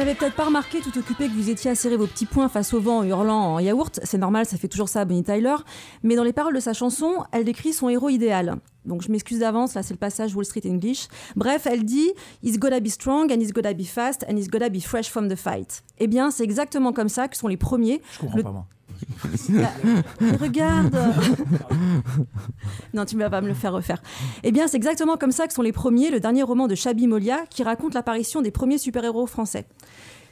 [0.00, 2.72] N'avez peut-être pas remarqué, tout occupé, que vous étiez à serrer vos petits poings face
[2.72, 4.00] au vent en hurlant en yaourt.
[4.02, 5.56] C'est normal, ça fait toujours ça à Bonnie Tyler.
[6.02, 8.56] Mais dans les paroles de sa chanson, elle décrit son héros idéal.
[8.86, 11.08] Donc je m'excuse d'avance, là c'est le passage Wall Street English.
[11.36, 12.10] Bref, elle dit
[12.42, 15.28] He's gotta be strong and he's gotta be fast and he's gotta be fresh from
[15.28, 15.82] the fight.
[15.98, 18.00] Eh bien, c'est exactement comme ça que sont les premiers.
[18.12, 18.66] Je comprends Le- pas, moi.
[19.50, 19.70] Bah,
[20.40, 20.96] regarde
[22.94, 24.02] Non, tu ne vas pas me le faire refaire.
[24.42, 27.06] Eh bien, c'est exactement comme ça que sont les premiers, le dernier roman de Chabi
[27.06, 29.66] Molia, qui raconte l'apparition des premiers super-héros français.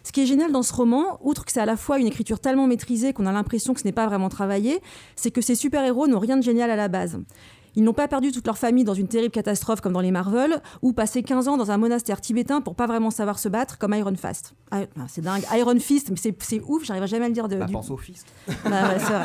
[0.05, 2.41] Ce qui est génial dans ce roman, outre que c'est à la fois une écriture
[2.41, 4.81] tellement maîtrisée qu'on a l'impression que ce n'est pas vraiment travaillé,
[5.17, 7.19] c'est que ces super-héros n'ont rien de génial à la base.
[7.79, 10.61] Ils n'ont pas perdu toute leur famille dans une terrible catastrophe comme dans les Marvel,
[10.83, 13.95] ou passé 15 ans dans un monastère tibétain pour pas vraiment savoir se battre comme
[13.95, 14.55] Iron Fist.
[14.73, 17.67] Ah, c'est dingue, Iron Fist, mais c'est ouf, j'arriverai jamais à le dire de, Bah,
[17.67, 18.27] du- pense au fist.
[18.65, 19.25] bah ouais, vrai.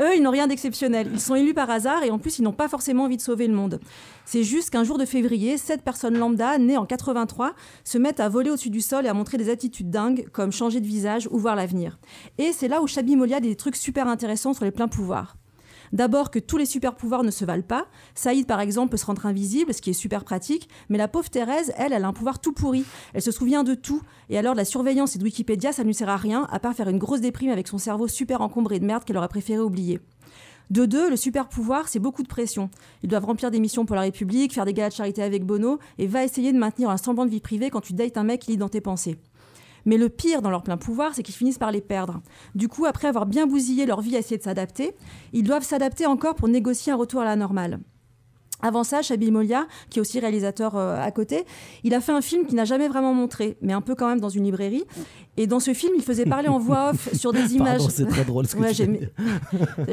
[0.00, 1.10] Eux, ils n'ont rien d'exceptionnel.
[1.12, 3.46] Ils sont élus par hasard et en plus, ils n'ont pas forcément envie de sauver
[3.46, 3.78] le monde.
[4.24, 7.52] C'est juste qu'un jour de février, sept personnes lambda, nées en 83,
[7.84, 10.80] se mettent à voler au-dessus du sol et à montrer des attitudes dingues, comme changer
[10.80, 11.98] de visage ou voir l'avenir.
[12.38, 15.36] Et c'est là où Chabi Molia a des trucs super intéressants sur les pleins pouvoirs.
[15.92, 17.86] D'abord que tous les super pouvoirs ne se valent pas.
[18.14, 20.68] Saïd, par exemple, peut se rendre invisible, ce qui est super pratique.
[20.88, 22.84] Mais la pauvre Thérèse, elle, elle a un pouvoir tout pourri.
[23.14, 24.02] Elle se souvient de tout.
[24.28, 26.74] Et alors, la surveillance et de Wikipédia, ça ne lui sert à rien, à part
[26.74, 30.00] faire une grosse déprime avec son cerveau super encombré de merde qu'elle aurait préféré oublier.
[30.70, 32.68] De deux, le super pouvoir, c'est beaucoup de pression.
[33.02, 35.78] Ils doivent remplir des missions pour la République, faire des galas de charité avec Bono,
[35.96, 38.42] et va essayer de maintenir un semblant de vie privée quand tu dates un mec
[38.42, 39.16] qui lit dans tes pensées.
[39.88, 42.20] Mais le pire dans leur plein pouvoir, c'est qu'ils finissent par les perdre.
[42.54, 44.94] Du coup, après avoir bien bousillé leur vie à essayer de s'adapter,
[45.32, 47.80] ils doivent s'adapter encore pour négocier un retour à la normale.
[48.60, 51.46] Avant ça, Chabi Molia, qui est aussi réalisateur euh, à côté,
[51.84, 54.20] il a fait un film qu'il n'a jamais vraiment montré, mais un peu quand même
[54.20, 54.84] dans une librairie.
[55.40, 57.80] Et dans ce film, il faisait parler en voix off sur des images.
[57.90, 58.84] C'est très drôle ce que Ouais, tu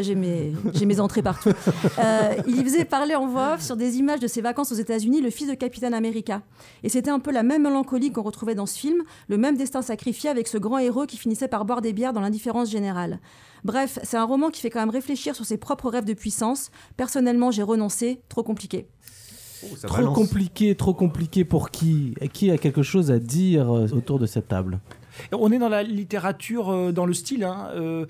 [0.02, 0.16] j'ai
[0.86, 1.00] mes...
[1.00, 1.52] entrées partout.
[2.00, 5.22] Euh, il faisait parler en voix off sur des images de ses vacances aux États-Unis,
[5.22, 6.42] le fils de Capitaine America.
[6.82, 9.84] Et c'était un peu la même mélancolie qu'on retrouvait dans ce film, le même destin
[9.84, 13.20] sacrifié avec ce grand héros qui finissait par boire des bières dans l'indifférence générale.
[13.64, 16.72] Bref, c'est un roman qui fait quand même réfléchir sur ses propres rêves de puissance.
[16.98, 18.88] Personnellement, j'ai renoncé, trop compliqué.
[19.78, 20.16] ça Trop balance.
[20.16, 22.16] compliqué, trop compliqué pour qui?
[22.34, 24.80] Qui a quelque chose à dire euh, autour de cette table?
[25.32, 28.06] On est dans la littérature, euh, dans le style, hein, euh,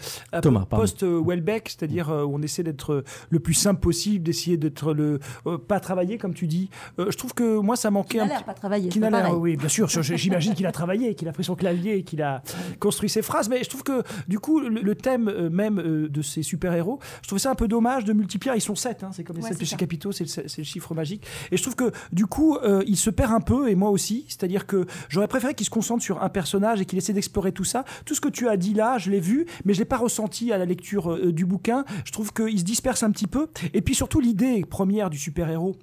[0.69, 5.57] post-Welbeck, c'est-à-dire euh, où on essaie d'être le plus simple possible, d'essayer d'être le euh,
[5.57, 6.69] pas travailler comme tu dis.
[6.99, 8.89] Euh, je trouve que moi ça manquait Il un a l'air pas travaillé.
[8.89, 9.87] Qui n'a pas l'air, oui, bien sûr.
[9.89, 12.41] J'imagine qu'il a travaillé, qu'il a pris son clavier, qu'il a
[12.79, 13.49] construit ses phrases.
[13.49, 16.99] Mais je trouve que, du coup, le, le thème euh, même euh, de ces super-héros,
[17.21, 18.55] je trouvais ça un peu dommage de multiplier.
[18.55, 20.93] Ils sont sept, hein, c'est comme les Ouais, sept péchés capitaux, c'est le, le chiffre
[20.93, 21.25] magique.
[21.51, 24.25] Et je trouve que, du coup, euh, il se perd un peu, et moi aussi.
[24.27, 27.63] C'est-à-dire que j'aurais préféré qu'il se concentre sur un personnage et qu'il essaie d'explorer tout
[27.63, 27.85] ça.
[28.05, 30.51] Tout ce que tu as dit là, je l'ai vu, mais je l'ai pas ressenti
[30.51, 31.85] à la lecture euh, du bouquin.
[32.05, 33.47] Je trouve qu'il se disperse un petit peu.
[33.73, 35.75] Et puis surtout, l'idée première du super-héros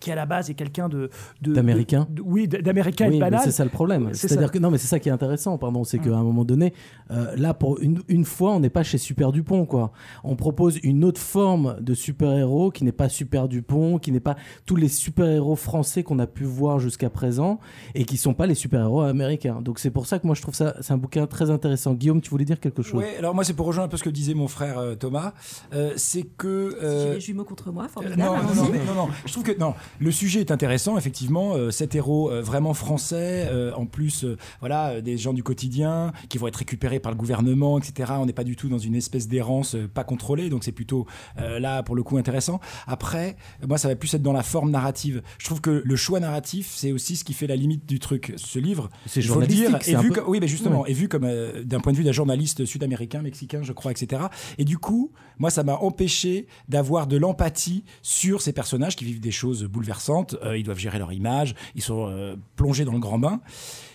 [0.00, 1.10] qui à la base est quelqu'un de,
[1.40, 4.08] D'américain oui d'américain et Oui, de mais banal c'est ça le problème.
[4.12, 4.52] C'est C'est-à-dire ça.
[4.54, 6.72] que non, mais c'est ça qui est intéressant, pardon, c'est qu'à un moment donné,
[7.10, 9.92] euh, là pour une, une fois, on n'est pas chez Super Dupont, quoi.
[10.24, 14.36] On propose une autre forme de super-héros qui n'est pas Super Dupont, qui n'est pas
[14.66, 17.60] tous les super-héros français qu'on a pu voir jusqu'à présent
[17.94, 19.60] et qui sont pas les super-héros américains.
[19.60, 21.94] Donc c'est pour ça que moi je trouve ça c'est un bouquin très intéressant.
[21.94, 23.00] Guillaume, tu voulais dire quelque chose?
[23.00, 25.32] Ouais, alors moi c'est pour rejoindre un peu ce que disait mon frère euh, Thomas,
[25.74, 28.22] Euh, c'est que J'ai euh, des jumeaux contre moi, euh, formidable.
[28.22, 29.08] non, non, non, non, non.
[29.26, 29.74] Je trouve que non.
[29.98, 31.54] Le sujet est intéressant, effectivement.
[31.54, 34.24] euh, cet héros euh, vraiment français, euh, en plus,
[34.60, 38.12] voilà, des gens du quotidien qui vont être récupérés par le gouvernement, etc.
[38.18, 41.82] On n'est pas du tout dans une espèce d'errance pas contrôlée, donc c'est plutôt là
[41.82, 42.60] pour le coup intéressant.
[42.86, 45.22] Après, moi, ça va plus être dans la forme narrative.
[45.38, 48.32] Je trouve que le choix narratif, c'est aussi ce qui fait la limite du truc.
[48.36, 50.82] Ce livre, C'est il faut le dire, journalistique, et vu peu- que- oui, mais justement,
[50.82, 50.90] Ouais.
[50.90, 51.28] et vu comme
[51.64, 54.22] d'un point de vue d'un journaliste sud-américain, mexicain, je crois, etc.
[54.58, 59.20] Et du coup, moi, ça m'a empêché d'avoir de l'empathie sur ces personnages qui vivent
[59.20, 60.36] des choses bouleversantes.
[60.44, 63.40] Euh, ils doivent gérer leur image, ils sont euh, plongés dans le grand bain.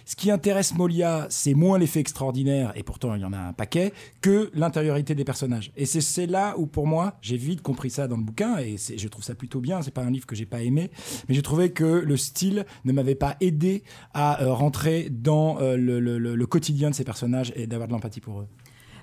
[0.08, 3.54] Ce qui intéresse Molia, c'est moins l'effet extraordinaire, et pourtant il y en a un
[3.54, 5.72] paquet, que l'intériorité des personnages.
[5.76, 9.08] Et c'est- là où, pour moi, j'ai vite compris ça dans le bouquin, et je
[9.08, 9.82] trouve ça plutôt bien.
[9.82, 10.92] C'est pas un livre que j'ai pas aimé,
[11.28, 13.82] mais j'ai trouvé que le style ne m'avait pas aidé
[14.14, 18.48] à euh, rentrer dans le quotidien de ces personnages et d'avoir de l'empathie pour eux.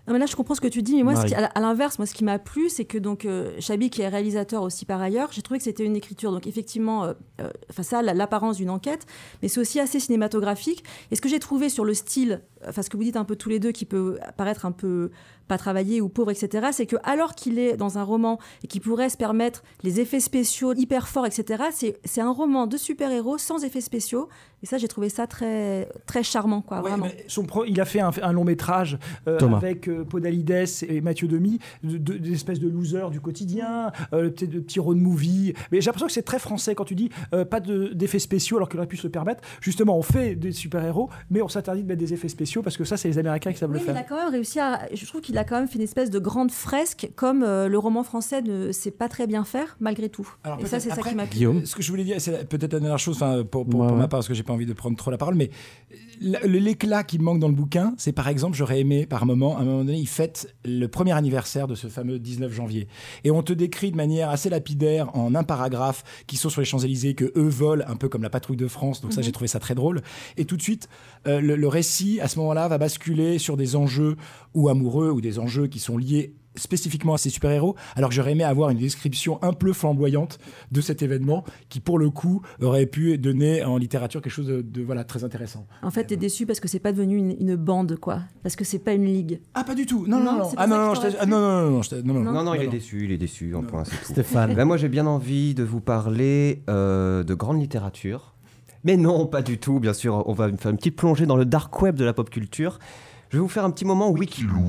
[0.08, 0.96] Non, mais là, je comprends ce que tu dis.
[0.96, 3.52] Mais moi, ce qui- à l'inverse, moi, ce qui m'a plu, c'est que donc euh,
[3.60, 6.32] Chabi, qui est réalisateur aussi par ailleurs, j'ai trouvé que c'était une écriture.
[6.32, 9.06] Donc effectivement, euh, euh, enfin ça, a l'apparence d'une enquête,
[9.42, 10.82] mais c'est aussi assez cinématographique.
[11.10, 13.36] Et ce que j'ai trouvé sur le style enfin ce que vous dites un peu
[13.36, 15.10] tous les deux, qui peut paraître un peu
[15.48, 18.80] pas travaillé ou pauvre, etc., c'est que alors qu'il est dans un roman et qui
[18.80, 23.38] pourrait se permettre les effets spéciaux hyper forts, etc., c'est- c'est un roman de super-héros
[23.38, 24.28] sans effets spéciaux.
[24.62, 27.06] Et ça, j'ai trouvé ça très, très charmant, quoi, vraiment.
[27.26, 28.96] Son pro- il a fait un, un long métrage
[29.26, 33.90] euh, avec euh, Podalides et Mathieu Demy, de- de- des espèces de losers du quotidien,
[34.12, 35.52] euh, le petit, le petit road movie.
[35.72, 38.56] Mais j'ai l'impression que c'est très français quand tu dis euh, pas de- d'effets spéciaux
[38.58, 39.42] alors qu'il aurait pu se le permettre.
[39.60, 42.84] Justement, on fait des super-héros, mais on s'interdit de mettre des effets spéciaux parce que
[42.84, 44.04] ça, c'est les Américains qui savent Oui, le mais il faire.
[44.04, 44.80] a quand même réussi à.
[44.92, 47.78] Je trouve qu'il a quand même fait une espèce de grande fresque, comme euh, le
[47.78, 50.28] roman français ne sait pas très bien faire, malgré tout.
[50.44, 51.64] Alors, et ça, c'est ça qui m'a plu.
[51.64, 53.96] Ce que je voulais dire, c'est peut-être la dernière chose, enfin, pour, pour, Ouais, pour
[53.96, 55.50] ma part, parce que j'ai pas envie de prendre trop la parole, mais
[56.22, 59.60] l'éclat qui me manque dans le bouquin, c'est par exemple, j'aurais aimé, par moment, à
[59.62, 62.88] un moment donné, il fête le premier anniversaire de ce fameux 19 janvier.
[63.24, 66.64] Et on te décrit de manière assez lapidaire, en un paragraphe, qui sont sur les
[66.64, 69.00] Champs-Élysées, que eux volent, un peu comme la patrouille de France.
[69.00, 69.24] Donc ça, Mhm.
[69.24, 70.02] j'ai trouvé ça très drôle.
[70.36, 70.88] Et tout de suite,
[71.26, 74.16] euh, le, le récit, à ce moment-là, va basculer sur des enjeux
[74.54, 78.32] ou amoureux, ou des enjeux qui sont liés spécifiquement à ces super-héros, alors que j'aurais
[78.32, 80.38] aimé avoir une description un peu flamboyante
[80.70, 84.60] de cet événement qui, pour le coup, aurait pu donner en littérature quelque chose de,
[84.60, 85.66] de, voilà, très intéressant.
[85.82, 88.20] En fait, t'es déçu parce que c'est pas devenu une, une bande, quoi.
[88.42, 89.40] Parce que c'est pas une ligue.
[89.54, 90.06] Ah, pas du tout.
[90.06, 90.44] Non, non, non.
[90.50, 92.54] c'est Ah, non, non, je ah, non, non, non, non, je non, non, Non, non,
[92.54, 92.70] il non, est non.
[92.72, 94.12] déçu, il est déçu, un point, c'est tout.
[94.12, 94.54] Stéphane.
[94.54, 98.34] Ben, moi, j'ai bien envie de vous parler euh, de grande littérature.
[98.84, 100.24] Mais non, pas du tout, bien sûr.
[100.26, 102.78] On va faire une petite plongée dans le dark web de la pop culture.
[103.32, 104.68] Je vais vous faire un petit moment Wikilou.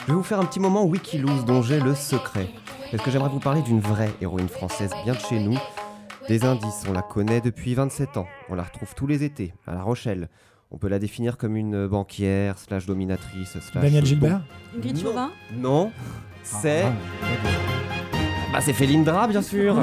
[0.00, 2.48] Je vais vous faire un petit moment Wikiloose dont j'ai le secret.
[2.90, 5.58] Parce que j'aimerais vous parler d'une vraie héroïne française bien de chez nous.
[6.28, 8.26] Des indices, on la connaît depuis 27 ans.
[8.48, 10.30] On la retrouve tous les étés, à La Rochelle.
[10.70, 13.82] On peut la définir comme une banquière, slash dominatrice, slash...
[13.82, 14.40] Daniel Gilbert
[14.74, 15.92] Ingrid Chauvin Non,
[16.42, 16.86] c'est...
[18.52, 19.76] Bah c'est Félindra bien sûr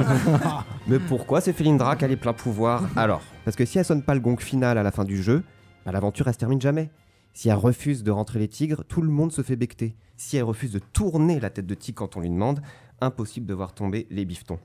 [0.86, 4.02] Mais pourquoi c'est Félindra qui a les pleins pouvoirs Alors, parce que si elle sonne
[4.04, 5.42] pas le gong final à la fin du jeu,
[5.84, 6.88] bah, l'aventure elle se termine jamais.
[7.34, 9.96] Si elle refuse de rentrer les tigres, tout le monde se fait becter.
[10.16, 12.60] Si elle refuse de tourner la tête de tigre quand on lui demande,
[13.00, 14.60] impossible de voir tomber les bifetons.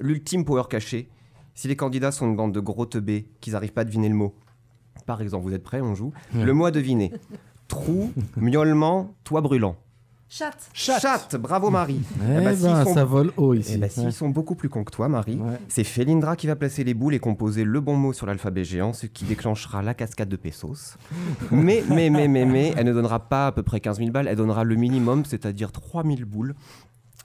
[0.00, 1.08] L'ultime power caché,
[1.54, 4.14] si les candidats sont une bande de gros teubés, qu'ils n'arrivent pas à deviner le
[4.16, 4.34] mot.
[5.06, 6.44] Par exemple, vous êtes prêts, on joue Ouais.
[6.44, 7.12] Le mot à deviner.
[7.68, 9.76] Trou, miaulement, toit brûlant.
[10.34, 10.70] Chatte.
[10.72, 11.36] Chatte.
[11.36, 12.00] bravo Marie.
[12.22, 13.72] Eh ben, ça vole haut ici.
[13.74, 14.10] Eh ben, s'ils Ouais.
[14.10, 17.18] sont beaucoup plus cons que toi, Marie, c'est Félindra qui va placer les boules et
[17.18, 20.96] composer le bon mot sur l'alphabet géant, ce qui déclenchera la cascade de pesos.
[21.50, 24.26] mais, mais, mais, mais, mais, elle ne donnera pas à peu près 15 000 balles,
[24.26, 26.54] elle donnera le minimum, c'est-à-dire 3 000 boules.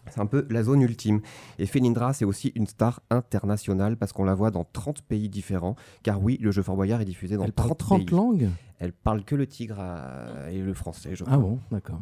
[0.09, 1.21] C'est un peu la zone ultime.
[1.59, 5.77] Et Félindra, c'est aussi une star internationale parce qu'on la voit dans 30 pays différents.
[6.03, 8.15] Car oui, le jeu Fort Boyard est diffusé dans Elle parle 30, 30 pays.
[8.15, 8.49] langues?
[8.79, 11.35] Elle parle que le tigre euh, et le français, je crois.
[11.35, 12.01] Ah bon, d'accord.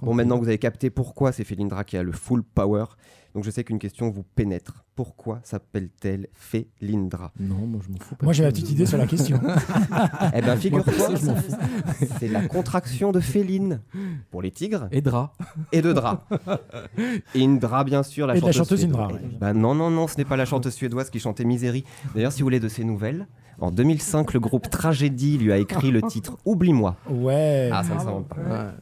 [0.00, 2.84] Bon, maintenant que vous avez capté pourquoi c'est Félindra qui a le full power,
[3.34, 4.84] donc je sais qu'une question vous pénètre.
[4.94, 7.32] Pourquoi s'appelle-t-elle Félindra?
[7.38, 8.24] Non, moi je m'en fous pas.
[8.24, 9.40] Moi, j'ai ma petite idée sur la question.
[10.34, 10.92] Eh ben, figure-toi,
[12.18, 13.80] c'est la contraction de féline
[14.30, 15.32] pour les tigres Et drap.
[15.72, 16.26] et de drap.
[17.34, 19.20] Indra, bien sûr, la Et la chanteuse Indra, ouais.
[19.40, 21.84] Bah non, non, non, ce n'est pas la chanteuse suédoise qui chantait Misery.
[22.14, 23.26] D'ailleurs, si vous voulez de ses nouvelles,
[23.60, 26.96] en 2005, le groupe Tragédie lui a écrit le titre Oublie-moi.
[27.10, 27.70] Ouais.
[27.72, 28.72] Ah, ça ne s'invente pas.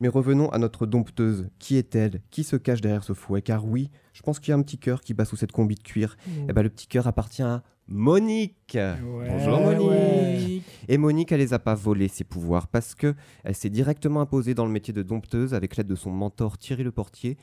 [0.00, 1.48] Mais revenons à notre dompteuse.
[1.58, 2.20] Qui est-elle?
[2.30, 3.42] Qui se cache derrière ce fouet?
[3.42, 3.81] Car oui,
[4.12, 6.16] je pense qu'il y a un petit cœur qui bat sous cette combi de cuir.
[6.48, 8.76] Et ben, le petit cœur appartient à Monique.
[9.02, 9.88] Bonjour Monique.
[9.88, 10.60] ouais.
[10.88, 13.14] Et Monique, elle les a pas volés ses pouvoirs parce que
[13.44, 16.82] elle s'est directement imposée dans le métier de dompteuse avec l'aide de son mentor Thierry
[16.84, 17.36] Le Portier.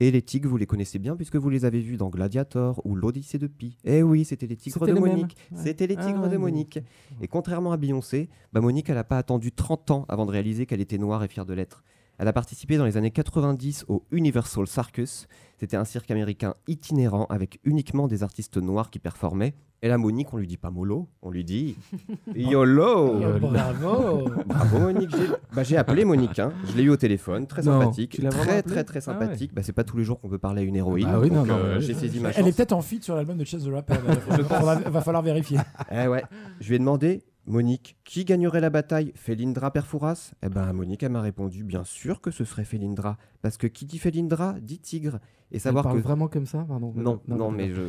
[0.00, 2.96] Et les tigres, vous les connaissez bien puisque vous les avez vus dans Gladiator ou
[2.96, 3.78] l'Odyssée de Pi.
[3.84, 4.98] Eh oui, c'était les tigres de les.
[5.00, 5.36] Monique.
[5.52, 5.58] Ouais.
[5.62, 6.80] C'était les Ah tigres ouais, de Monique.
[7.20, 10.66] Et contrairement à Beyoncé, bah Monique, elle n'a pas attendu 30 ans avant de réaliser
[10.66, 11.84] qu'elle était noire et fière de l'être.
[12.18, 15.26] Elle a participé dans les années 90 au Universal Circus.
[15.58, 19.54] C'était un cirque américain itinérant avec uniquement des artistes noirs qui performaient.
[19.82, 21.76] Et la Monique, on lui dit pas mollo, on lui dit
[22.34, 24.28] YOLO bravo.
[24.46, 26.52] Bravo Monique, j'ai bah, j'ai appelé Monique, hein.
[26.66, 29.20] je l'ai eu au téléphone, très Non, sympathique, très très très Ah ouais.
[29.20, 29.52] sympathique.
[29.54, 31.46] Bah, c'est pas tous les jours qu'on peut parler à une héroïne, Ah oui, donc,
[31.46, 32.38] non, non, euh, mais- j'ai saisi ma chance.
[32.40, 33.94] Elle est peut-être en feat sur l'album de Chess the Rapper.
[34.38, 35.58] Il va, va falloir vérifier.
[35.92, 36.22] Eh ouais,
[36.60, 40.32] je lui ai demandé, Monique, qui gagnerait la bataille Félindra Perfouras?
[40.42, 43.84] Eh ben Monique, elle m'a répondu, bien sûr que ce serait Félindra, parce que qui
[43.84, 45.16] dit Félindra dit tigre.
[45.52, 46.92] Et Elle savoir parle que vraiment comme ça Pardon.
[46.96, 47.52] Non, non, d'accord.
[47.52, 47.82] mais je-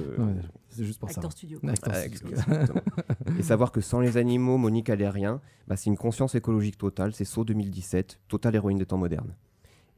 [0.69, 1.37] c'est juste pour Acteur ça.
[1.37, 1.59] studio.
[1.65, 2.29] Acteur Ah, studio.
[2.29, 2.81] exactement.
[3.39, 7.13] Et savoir que sans les animaux, Monique allait rien, bah, c'est une conscience écologique totale,
[7.13, 9.33] c'est Saut 2017, totale héroïne des temps modernes.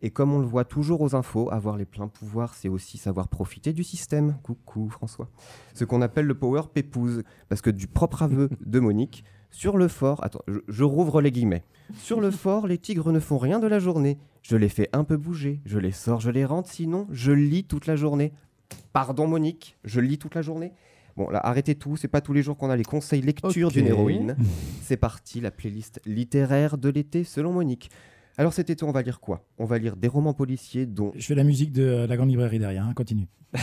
[0.03, 3.27] Et comme on le voit toujours aux infos, avoir les pleins pouvoirs, c'est aussi savoir
[3.27, 4.37] profiter du système.
[4.43, 5.27] Coucou François.
[5.73, 7.23] Ce qu'on appelle le power pépouze.
[7.49, 9.23] Parce que du propre aveu de Monique,
[9.57, 11.63] sur le fort, attends, je, je rouvre les guillemets.
[11.97, 14.19] Sur le fort, les tigres ne font rien de la journée.
[14.43, 17.63] Je les fais un peu bouger, je les sors, je les rentre, sinon je lis
[17.63, 18.33] toute la journée.
[18.93, 20.73] Pardon Monique, je lis toute la journée
[21.15, 23.87] Bon, là, arrêtez tout, c'est pas tous les jours qu'on a les conseils lecture d'une
[23.87, 24.37] héroïne.
[24.83, 27.89] C'est parti, la playlist littéraire de l'été selon Monique.
[28.37, 29.43] Alors cet été, on va lire quoi?
[29.57, 31.13] On va lire des romans policiers dont...
[31.15, 33.27] Je fais la musique de euh, la grande librairie derrière, hein, continue.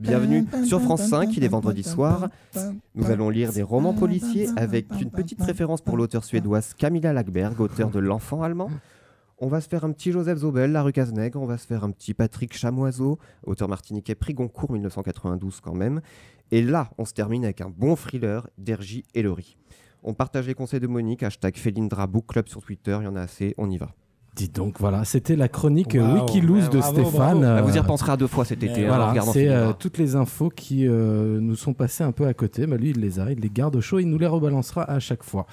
[0.00, 2.30] Bienvenue sur France 5, il est vendredi soir.
[2.94, 7.60] Nous allons lire des romans policiers avec une petite préférence pour l'auteur suédoise Camilla Lackberg,
[7.60, 8.70] auteur de L'enfant allemand.
[9.36, 11.84] On va se faire un petit Joseph Zobel, La rue Cazenègre, on va se faire
[11.84, 16.00] un petit Patrick Chamoiseau, auteur martiniquais prix Goncourt 1992 quand même.
[16.50, 19.58] Et là, on se termine avec un bon thriller d'Ergy et Laurie.
[20.02, 23.16] On partage les conseils de Monique, hashtag Felindra Book Club sur Twitter, il y en
[23.16, 23.94] a assez, on y va.
[24.36, 26.14] Dis donc, voilà, c'était la chronique euh.
[26.20, 27.40] Wikiloose de Bravo, Stéphane.
[27.40, 27.66] bravo.
[27.66, 30.50] vous y repenserez à deux fois cet été, hein, Voilà, c'est euh, toutes les infos
[30.50, 32.66] qui euh, nous sont passées un peu à côté.
[32.66, 35.00] Bah, lui, il les a, il les garde au chaud, il nous les rebalancera à
[35.00, 35.46] chaque fois.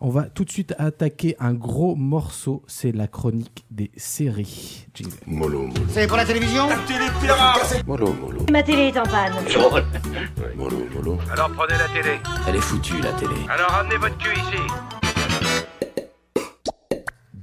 [0.00, 4.86] On va tout de suite attaquer un gros morceau, c'est la chronique des séries.
[4.94, 5.12] Jingle.
[5.26, 5.72] Mollo, mollo.
[5.88, 6.64] C'est pour la télévision
[7.86, 8.46] Mollo, mollo.
[8.52, 9.32] Ma télé est en panne.
[10.56, 11.18] Mollo, mollo.
[11.32, 12.16] Alors prenez la télé.
[12.48, 13.34] Elle est foutue, la télé.
[13.48, 14.99] Alors ramenez votre cul ici.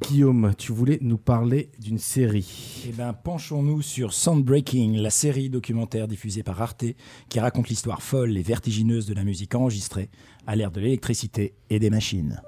[0.08, 2.86] Guillaume, tu voulais nous parler d'une série.
[2.88, 6.86] Eh bien, penchons-nous sur Soundbreaking, la série documentaire diffusée par Arte
[7.28, 10.10] qui raconte l'histoire folle et vertigineuse de la musique enregistrée
[10.45, 12.41] à l'ère de l'électricité et des machines.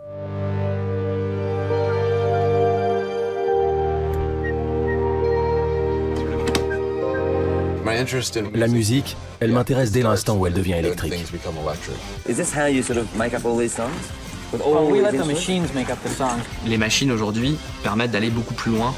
[8.53, 11.14] La musique, elle m'intéresse dès l'instant où elle devient électrique.
[14.54, 14.93] Oh.
[16.66, 18.93] Les machines aujourd'hui permettent d'aller beaucoup plus loin,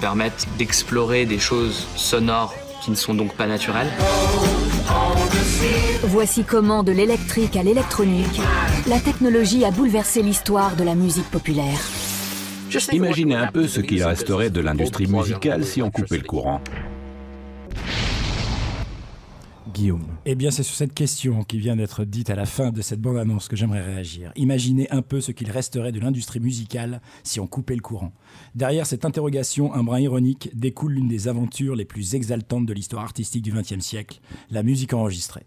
[0.00, 3.90] permettent d'explorer des choses sonores qui ne sont donc pas naturelles.
[6.04, 8.40] Voici comment, de l'électrique à l'électronique,
[8.88, 11.78] la technologie a bouleversé l'histoire de la musique populaire.
[12.92, 16.60] Imaginez un peu ce qu'il resterait de l'industrie musicale si on coupait le courant.
[19.72, 20.04] Guillaume.
[20.26, 23.00] Eh bien, c'est sur cette question qui vient d'être dite à la fin de cette
[23.00, 24.32] bande-annonce que j'aimerais réagir.
[24.36, 28.12] Imaginez un peu ce qu'il resterait de l'industrie musicale si on coupait le courant.
[28.54, 33.02] Derrière cette interrogation, un brin ironique, découle l'une des aventures les plus exaltantes de l'histoire
[33.02, 34.20] artistique du XXe siècle,
[34.50, 35.46] la musique enregistrée.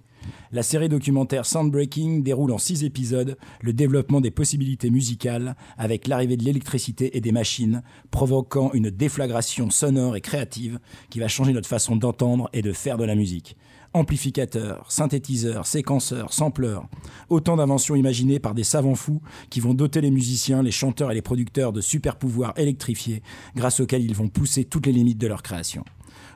[0.52, 6.38] La série documentaire Soundbreaking déroule en six épisodes le développement des possibilités musicales avec l'arrivée
[6.38, 11.70] de l'électricité et des machines, provoquant une déflagration sonore et créative qui va changer notre
[11.70, 13.56] façon d'entendre et de faire de la musique.
[13.96, 16.86] Amplificateurs, synthétiseurs, séquenceurs, sampleurs,
[17.30, 21.14] autant d'inventions imaginées par des savants fous qui vont doter les musiciens, les chanteurs et
[21.14, 23.24] les producteurs de super pouvoirs électrifiés
[23.56, 25.86] grâce auxquels ils vont pousser toutes les limites de leur création.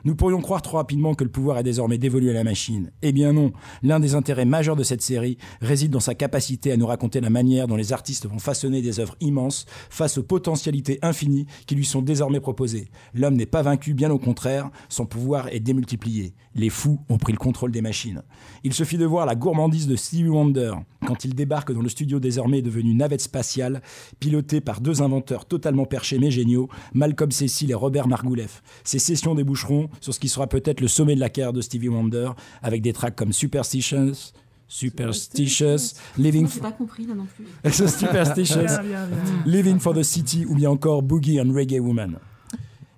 [0.04, 2.90] Nous pourrions croire trop rapidement que le pouvoir est désormais dévolu à la machine.
[3.02, 6.76] Eh bien non, l'un des intérêts majeurs de cette série réside dans sa capacité à
[6.76, 10.98] nous raconter la manière dont les artistes vont façonner des œuvres immenses face aux potentialités
[11.02, 12.88] infinies qui lui sont désormais proposées.
[13.14, 16.34] L'homme n'est pas vaincu, bien au contraire, son pouvoir est démultiplié.
[16.54, 18.22] Les fous ont pris le contrôle des machines.
[18.64, 20.72] Il suffit de voir la gourmandise de Stevie Wonder
[21.06, 23.82] quand il débarque dans le studio désormais devenu navette spatiale,
[24.18, 28.62] piloté par deux inventeurs totalement perchés mais géniaux, Malcolm Cecil et Robert Margouleff.
[28.84, 31.88] Ces sessions déboucheront sur ce qui sera peut-être le sommet de la carrière de Stevie
[31.88, 32.30] Wonder,
[32.62, 34.12] avec des tracks comme Superstitions,
[34.68, 37.44] Superstitious, Living J'ai pas compris là non plus.
[37.88, 39.08] Superstitious, bien.
[39.44, 42.18] Living for the City ou bien encore Boogie and Reggae Woman.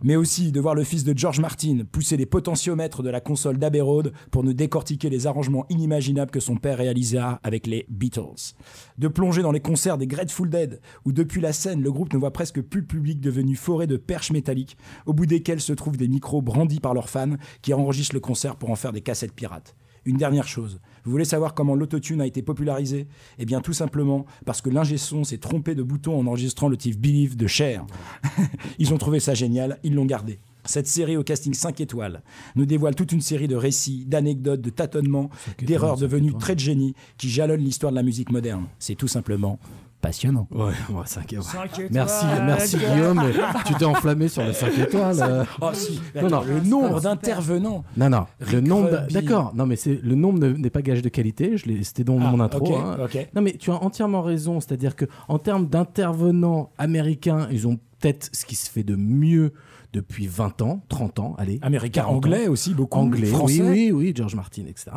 [0.05, 3.59] Mais aussi de voir le fils de George Martin pousser les potentiomètres de la console
[3.59, 8.55] d'Abbey Road pour nous décortiquer les arrangements inimaginables que son père réalisa avec les Beatles.
[8.99, 12.19] De plonger dans les concerts des Grateful Dead, où depuis la scène, le groupe ne
[12.19, 14.77] voit presque plus le public devenu forêt de perches métalliques,
[15.07, 18.57] au bout desquelles se trouvent des micros brandis par leurs fans qui enregistrent le concert
[18.57, 19.77] pour en faire des cassettes pirates.
[20.05, 23.07] Une dernière chose, vous voulez savoir comment l'autotune a été popularisé
[23.39, 26.77] Eh bien tout simplement parce que l'ingé son s'est trompé de bouton en enregistrant le
[26.77, 27.85] titre Believe de Cher.
[28.79, 30.39] ils ont trouvé ça génial, ils l'ont gardé.
[30.65, 32.23] Cette série au casting 5 étoiles
[32.55, 35.29] nous dévoile toute une série de récits, d'anecdotes, de tâtonnements,
[35.61, 38.67] d'erreurs devenues traits de génie qui jalonnent l'histoire de la musique moderne.
[38.79, 39.59] C'est tout simplement
[40.03, 40.47] passionnant.
[40.51, 41.43] Ouais, ouais, cinq étoiles.
[41.45, 43.23] Cinq étoiles, Merci, merci Guillaume.
[43.65, 45.17] Tu t'es enflammé sur les 5 étoiles.
[45.23, 45.45] euh.
[45.63, 47.85] Oh si, attends, le nombre d'intervenants.
[47.97, 49.07] Non, non, le nombre.
[49.11, 51.57] D'accord, non, mais c'est le nombre ne- n'est pas gage de qualité.
[51.57, 52.75] Je l'ai- C'était dans Ah, mon intro.
[52.77, 52.97] hein.
[53.35, 54.61] Non, mais tu as entièrement raison.
[54.61, 59.53] C'est-à-dire que en termes d'intervenants américains, ils ont peut-être ce qui se fait de mieux
[59.93, 61.59] depuis 20 ans, 30 ans, allez.
[61.63, 62.17] Américains, 40 ans.
[62.17, 63.63] anglais aussi, beaucoup, Anglais, français.
[63.63, 64.91] oui, oui, oui, George Martin, etc.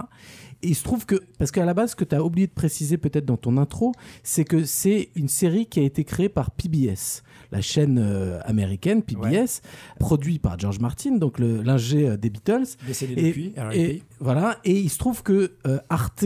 [0.63, 2.53] Et il se trouve que, parce qu'à la base, ce que tu as oublié de
[2.53, 3.91] préciser peut-être dans ton intro,
[4.23, 9.03] c'est que c'est une série qui a été créée par PBS, la chaîne euh, américaine
[9.03, 9.61] PBS,
[9.99, 12.65] produit par George Martin, donc l'ingé euh, des Beatles.
[12.87, 16.25] Décédé Et- depuis, et, voilà, et il se trouve que euh, Arte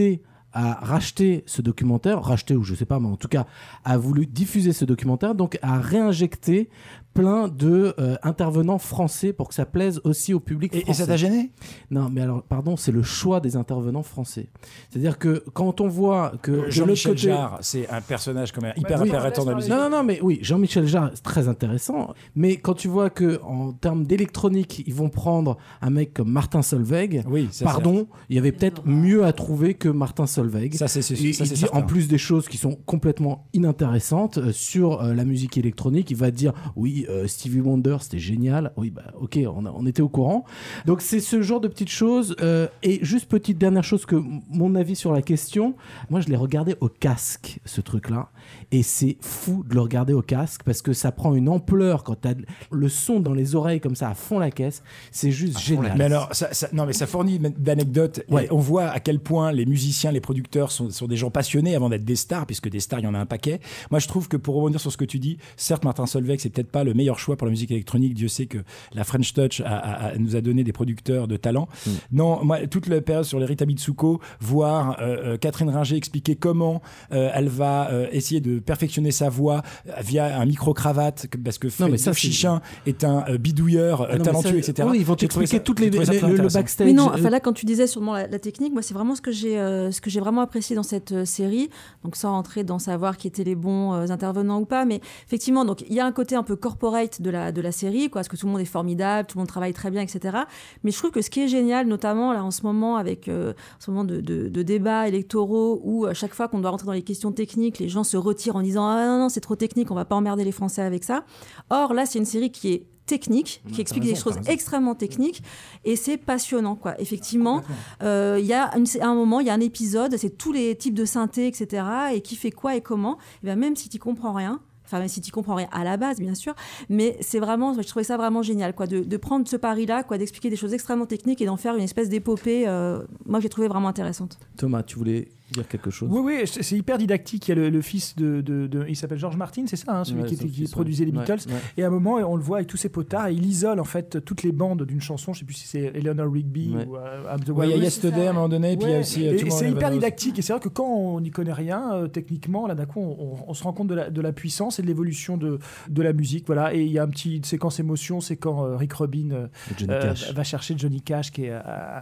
[0.52, 3.46] a racheté ce documentaire, racheté ou je sais pas, mais en tout cas
[3.84, 6.70] a voulu diffuser ce documentaire, donc a réinjecté
[7.14, 11.02] plein de euh, intervenants français pour que ça plaise aussi au public Et- et français.
[11.02, 11.52] ça t'a gêné?
[11.92, 14.50] Non, mais alors, pardon, c'est le choix des intervenants français.
[14.90, 18.74] C'est-à-dire que quand on voit que l'autre Jean-Michel côté- Jarre, c'est un personnage quand même
[18.78, 19.10] hyper oui.
[19.10, 19.72] apparaissant dans la musique.
[19.72, 22.14] Non, non, non, mais oui, Jean-Michel Jarre, c'est très intéressant.
[22.36, 26.62] Mais quand tu vois que en termes d'électronique, ils vont prendre un mec comme Martin
[26.62, 30.74] Solveig, ça, pardon, il y avait peut-être mieux à trouver que Martin Solveig.
[30.76, 35.58] Ça, c'est- en plus des choses qui sont complètement inintéressantes euh, sur euh, la musique
[35.58, 38.72] électronique, il va dire oui, euh, Stevie Wonder, c'était génial.
[38.78, 40.46] Oui, bah ok, on, a- on était au courant.
[40.86, 42.36] Donc c'est ce genre de petites choses.
[42.42, 44.16] euh, et juste petite dernière chose que
[44.50, 45.76] mon avis sur la question,
[46.10, 48.30] moi je l'ai regardé au casque, ce truc-là.
[48.72, 52.22] Et c'est fou de le regarder au casque parce que ça prend une ampleur quand
[52.22, 52.36] tu as
[52.72, 54.84] le son dans les oreilles comme ça à fond la caisse.
[55.12, 55.96] C'est juste génial.
[55.98, 58.22] Mais alors, ça, ça- non, mais ça fournit d'anecdotes.
[58.30, 58.48] Ouais.
[58.52, 61.90] On voit à quel point les musiciens, les producteurs sont, sont des gens passionnés avant
[61.90, 63.60] d'être des stars, puisque des stars, il y en a un paquet.
[63.92, 66.50] Moi, je trouve que pour rebondir sur ce que tu dis, certes, Martin Solveig, c'est
[66.50, 68.14] peut-être pas le meilleur choix pour la musique électronique.
[68.14, 68.60] Dieu sait que
[68.94, 71.68] la French Touch a- a- a- nous a donné des producteurs de talent.
[71.86, 71.90] Mm.
[72.14, 76.36] Non, moi, toute la période sur les Rita Mitsuko, voir euh, euh, Catherine Ringer expliquer
[76.36, 76.82] comment
[77.12, 79.62] euh, elle va euh, essayer de perfectionner sa voix
[80.02, 84.24] via un micro-cravate, parce que Non, mais ça, Chichin est un euh, bidouilleur Ah non,
[84.24, 84.88] talentueux, ça- etc.
[84.92, 86.88] oui, ils vont t'expliquer toutes les- les- le- le backstage.
[86.88, 89.22] Mais non, enfin là, quand tu disais sûrement la, la technique, moi, c'est vraiment ce
[89.22, 91.70] que j'ai, euh, ce que j'ai vraiment apprécié dans cette euh, série.
[92.04, 95.66] Donc, sans rentrer dans savoir qui étaient les bons euh, intervenants ou pas, mais effectivement,
[95.66, 98.20] donc il y a un côté un peu corporate de la de la série, quoi,
[98.20, 100.38] parce que tout le monde est formidable, tout le monde travaille très bien, etc.
[100.84, 103.52] Mais je trouve que ce qui est génial, notamment là en ce moment avec euh,
[103.52, 106.86] en ce moment de, de- de débats électoraux où à chaque fois qu'on doit rentrer
[106.88, 109.56] dans les questions techniques, les gens se retirent en disant ah non non c'est trop
[109.56, 111.26] technique, on va pas emmerder les Français avec ça.
[111.70, 115.42] Or là, c'est une série qui est technique, qui explique raison, des choses extrêmement techniques
[115.84, 116.94] et c'est passionnant quoi.
[117.02, 117.64] Effectivement,
[118.04, 120.76] euh, il y a une- un moment, il y a un épisode, c'est tous les
[120.78, 121.84] types de synthé, etc.
[122.14, 123.18] et qui fait quoi et comment?
[123.44, 124.62] Et ben, même si tu comprends rien.
[124.98, 126.56] Même si tu comprends rien à la base, bien sûr,
[126.90, 130.18] mais c'est vraiment, je trouvais ça vraiment génial, quoi, de, de prendre ce pari-là, quoi,
[130.18, 132.68] d'expliquer des choses extrêmement techniques et d'en faire une espèce d'épopée.
[132.68, 134.40] euh, moi, j'ai trouvé vraiment intéressante.
[134.58, 137.48] Thomas, tu voulais dire quelque chose Oui, oui, c'est hyper didactique.
[137.48, 139.98] Il y a le, le fils de, de- de- Il s'appelle George Martin, c'est ça,
[139.98, 141.12] hein, celui Ouais, qui, était- qui fils, produisait ouais.
[141.12, 141.48] les Beatles.
[141.48, 141.60] Ouais, ouais.
[141.78, 143.84] Et à un moment, on le voit avec tous ses potards et il isole en
[143.86, 145.34] fait toutes les bandes d'une chanson.
[145.34, 146.86] Je sais plus si c'est Eleanor Rigby Ouais.
[146.86, 147.84] ou I'm the Ouais, il y a.
[147.84, 149.72] Yesterday à un moment donné, puis il y a aussi, euh, et- et Tomorrow c'est
[149.72, 150.40] hyper didactique.
[150.40, 153.18] Et c'est vrai que quand on n'y connaît rien euh, techniquement, là d'un coup, on,
[153.34, 156.02] on- on se rend compte de la, de la puissance et de l'évolution de, de
[156.02, 156.46] la musique.
[156.48, 156.74] Voilà.
[156.74, 159.48] Et il y a un petit une séquence émotion, c'est quand euh, Rick Rubin euh,
[159.90, 161.60] euh, va chercher Johnny Cash, qui est euh,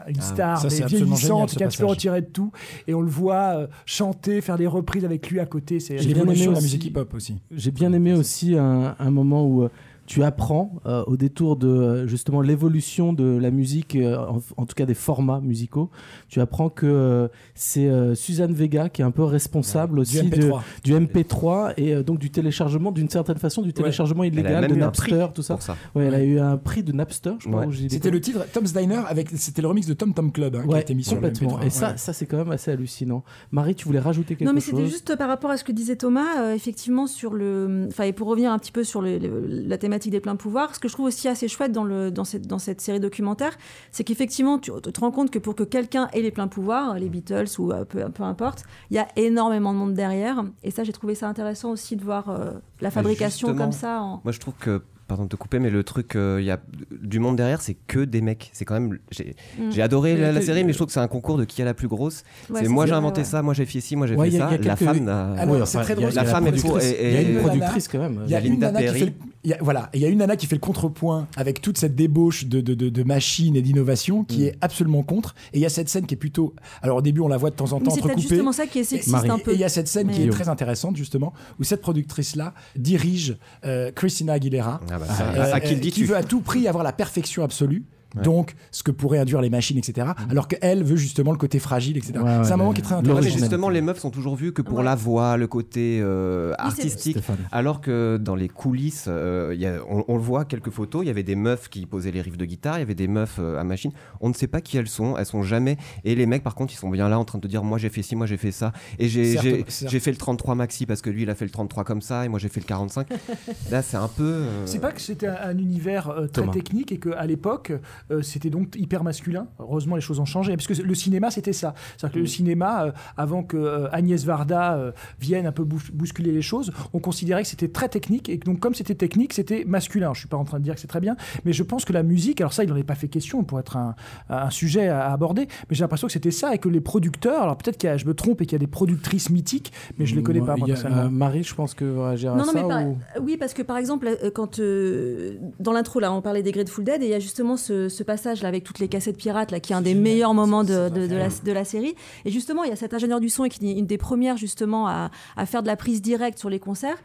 [0.08, 2.52] une Ah, star, mais vieillissante, qui est un petit peu retirée de tout.
[2.88, 5.80] Et on le voit euh, chanter, faire des reprises avec lui à côté.
[5.80, 7.36] C'est J'ai bien aimé de la aussi- musique hip-hop aussi.
[7.52, 9.70] J'ai bien aimé aussi un, un moment où euh,
[10.08, 14.74] tu apprends euh, au détour de justement l'évolution de la musique, euh, en, en tout
[14.74, 15.92] cas des formats musicaux.
[16.30, 20.36] Tu apprends que euh, c'est euh, Suzanne Vega qui est un peu responsable aussi de-
[20.38, 20.62] MP3.
[20.84, 25.28] du MP3 et euh, donc du téléchargement, d'une certaine façon, du téléchargement illégal de Napster,
[25.36, 25.58] tout ça.
[25.60, 25.76] ça.
[25.94, 27.66] Ouais, elle a eu un prix de Napster, je crois.
[27.90, 30.74] C'était le titre Tom's Diner avec c'était le remix de Tom Tom Club hein, qui
[30.74, 31.60] a été mis sur le complètement.
[31.60, 31.66] MP3.
[31.66, 31.98] Et ça, Ouais.
[31.98, 33.24] ça c'est quand même assez hallucinant.
[33.52, 34.72] Marie, tu voulais rajouter quelque non, mais chose?
[34.78, 37.88] c'était juste par rapport à ce que disait Thomas, euh, effectivement, sur le.
[37.90, 40.74] Enfin, et pour revenir un petit peu sur le- le- la thématique des pleins pouvoirs,
[40.76, 43.58] ce que je trouve aussi assez chouette dans, le, dans, cette, dans cette série documentaire,
[43.92, 47.10] c'est qu'effectivement, tu te rends compte que pour que quelqu'un ait les pleins pouvoirs, les
[47.10, 50.44] Beatles ou euh, peu, peu importe, il y a énormément de monde derrière.
[50.64, 54.02] Et ça, j'ai trouvé ça intéressant aussi de voir euh, la fabrication comme ça.
[54.02, 54.22] En...
[54.24, 56.60] Moi, je trouve que, pardon de te couper, mais le truc, il y a
[57.02, 58.50] du monde derrière, c'est que des mecs.
[58.54, 59.00] C'est quand même.
[59.12, 59.80] J'ai Mm.
[59.82, 61.88] adoré la, série, mais je trouve que c'est un concours de qui a la plus
[61.88, 62.24] grosse.
[62.50, 63.26] Ouais, c'est c'est moi, j'ai inventé ouais.
[63.26, 64.56] ça, moi j'ai fait ci, moi j'ai Ouais, fait y a- ça.
[64.56, 65.32] y a La femme n'a.
[65.34, 66.10] Alors, Oui, c'est très a- drôle.
[66.14, 68.22] la a femme est il y a une productrice quand même.
[68.26, 69.14] Il y a Il y a une Linda nana qui Perry.
[69.50, 71.96] Y a- voilà, il y a une nana qui fait le contrepoint avec toute cette
[71.96, 74.46] débauche de, de, de, de machines et d'innovation qui Mm.
[74.48, 75.36] est absolument contre.
[75.54, 76.54] Et il y a cette scène qui est plutôt.
[76.82, 78.22] Alors au début, on la voit de temps en temps c'est peut-être entrecoupée.
[78.30, 79.30] justement ça qui est sexiste Marie.
[79.30, 79.54] un Et peu.
[79.54, 83.38] il y a cette scène qui est très intéressante justement où cette productrice là dirige
[83.66, 86.68] euh, Christina Aguilera Ah bah, ça, euh, à qui euh, qui veut à tout prix
[86.68, 87.84] avoir la perfection absolue
[88.24, 91.98] donc ce que pourraient induire les machines etc alors qu'elle veut justement le côté fragile
[91.98, 94.10] etc Ouais, ouais, c'est un moment qui est très intéressant mais justement, les meufs sont
[94.12, 94.84] toujours vues que pour Ouais.
[94.84, 97.18] la voix, le côté euh, artistique.
[97.52, 101.04] Alors que dans les coulisses, euh, il y a- on, on le voit, quelques photos,
[101.04, 103.08] il y avait des meufs qui posaient les riffs de guitare, il y avait des
[103.08, 103.92] meufs euh, à machine.
[104.22, 105.78] On ne sait pas qui elles sont, elles sont jamais.
[106.04, 107.78] Et les mecs, par contre, ils sont bien là en train de te dire Moi
[107.78, 108.72] j'ai fait ci, moi j'ai fait ça.
[109.00, 112.02] Et j'ai fait le 33 maxi parce que lui il a fait le 33 comme
[112.02, 113.08] ça, et moi j'ai fait le 45.
[113.72, 114.24] là, c'est un peu.
[114.24, 116.54] euh, C'est pas que c'était un, un univers euh, très Thomas.
[116.54, 117.72] technique et qu'à l'époque,
[118.12, 119.48] euh, c'était donc hyper masculin.
[119.60, 120.56] Heureusement, les choses ont changé.
[120.56, 121.74] Parce que le cinéma, c'était ça.
[121.98, 125.92] C'est-à-dire que le cinéma, euh, avant que euh, Agnès Varda euh, vienne un peu bous-
[125.94, 128.30] bousculer les choses, on considérait que c'était très technique.
[128.30, 130.14] Et que donc, comme c'était technique, c'était masculin.
[130.14, 131.94] Je suis pas en train de dire que c'est très bien, mais je pense que
[131.94, 133.96] la musique, alors ça, il n'en est pas fait question pour être un,
[134.30, 137.58] un sujet à aborder, mais j'ai l'impression que c'était ça et que les producteurs, alors
[137.58, 140.24] peut-être que je me trompe et qu'il y a des productrices mythiques, mais je les
[140.24, 141.04] connais pas, moi, Il y a, personnellement.
[141.06, 142.62] euh, Marie, je pense que va réagir à Non, non, ça.
[142.62, 146.44] mais par- ou- oui, parce que par exemple, quand euh, dans l'intro là, on parlait
[146.44, 148.88] des Grateful Dead et il y a justement ce, ce passage là avec toutes les
[148.88, 151.66] cassettes pirates là, qui est un des meilleurs moments de, de- de la, de la
[151.66, 151.96] série.
[152.26, 154.38] Et justement, il y a cet ingénieur du son et qui est une des premières
[154.38, 156.98] justement à, à faire de la prise directe sur les concerts.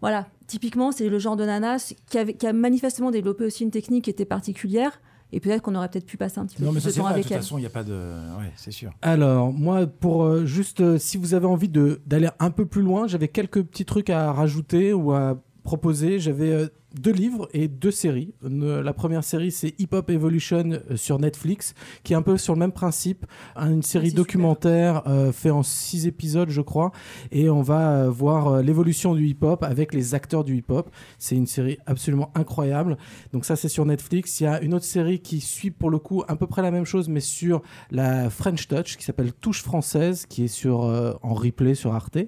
[0.00, 3.70] Voilà, typiquement, c'est le genre de nanas qui, avait- qui a manifestement développé aussi une
[3.70, 5.00] technique qui était particulière.
[5.32, 7.02] Et peut-être qu'on aurait peut-être pu passer un petit peu Non, mais de c'est temps
[7.04, 7.38] vrai, de avec toute elle.
[7.38, 7.92] façon, il n'y a pas de.
[7.92, 8.92] Ouais, c'est sûr.
[9.02, 12.82] Alors, moi, pour euh, juste, euh, si vous avez envie de- d'aller un peu plus
[12.82, 16.20] loin, j'avais quelques petits trucs à rajouter ou à proposer.
[16.20, 18.34] J'avais euh, deux livres et deux séries.
[18.42, 22.54] La première série, c'est Hip Hop Evolution euh, sur Netflix, qui est un peu sur
[22.54, 23.26] le même principe.
[23.56, 26.92] Un- Une série documentaire euh, fait en six épisodes, je crois.
[27.32, 30.90] Et on va euh, voir euh, l'évolution du hip-hop avec les acteurs du hip-hop.
[31.18, 32.96] C'est une série absolument incroyable.
[33.32, 34.40] Donc ça, c'est sur Netflix.
[34.40, 36.70] Il y a une autre série qui suit pour le coup à peu près la
[36.70, 41.12] même chose, mais sur la French Touch, qui s'appelle Touche française, qui est sur, euh,
[41.22, 42.18] en replay sur Arte.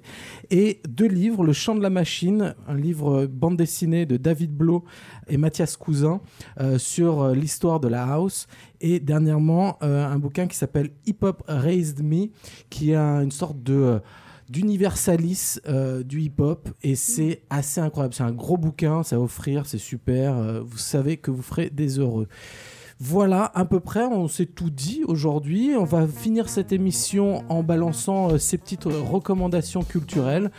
[0.50, 4.52] Et deux livres, Le Chant de la Machine, un livre bande dessinée de David
[5.28, 6.20] Et Mathias Cousin
[6.60, 8.46] euh, sur euh, l'histoire de la house.
[8.80, 12.26] Et dernièrement, euh, un bouquin qui s'appelle Hip Hop Raised Me,
[12.70, 14.00] qui est un- une sorte de...
[14.48, 15.58] d'universalis
[16.04, 18.14] du hip-hop et c'est assez incroyable.
[18.14, 20.62] C'est un gros bouquin, ça à offrir, c'est super.
[20.64, 22.28] vous savez que vous ferez des heureux.
[22.98, 25.72] Voilà, à peu près, on s'est tout dit aujourd'hui.
[25.78, 30.50] On va finir cette émission en balançant euh, ces petites euh, recommandations culturelles.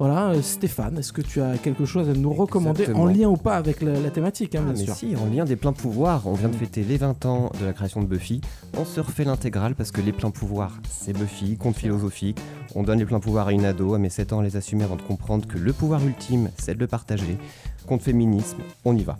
[0.00, 3.04] Voilà, euh, Stéphane, est-ce que tu as quelque chose à nous recommander Exactement.
[3.04, 5.26] en lien ou pas avec la, la thématique, hein, Ah, bien mais sûr si, en
[5.26, 8.06] lien des pleins pouvoirs, on vient de fêter les 20 ans de la création de
[8.06, 8.40] Buffy.
[8.76, 12.38] On se refait l'intégrale parce que les pleins pouvoirs, c'est Buffy, conte philosophique.
[12.74, 14.96] On donne les pleins pouvoirs à une ado, à mes 7 ans, les assumer avant
[14.96, 17.38] de comprendre que le pouvoir ultime, c'est de le partager.
[17.86, 19.16] Conte féminisme, on y va.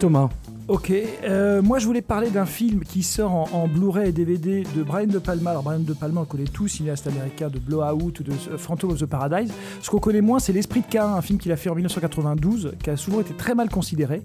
[0.00, 0.30] Thomas.
[0.68, 4.82] Ok, euh, moi je voulais parler d'un film qui sort en, Blu-ray et DVD de
[4.82, 5.52] Brian De Palma.
[5.52, 8.58] Alors Brian De Palma, on le connaît tous, cinéaste américain de Blowout ou de euh,
[8.58, 9.50] Phantom of the Paradise.
[9.80, 12.74] Ce qu'on connaît moins, c'est L'Esprit de Cain, un film qu'il a fait en 1992,
[12.82, 14.22] qui a souvent été très mal considéré.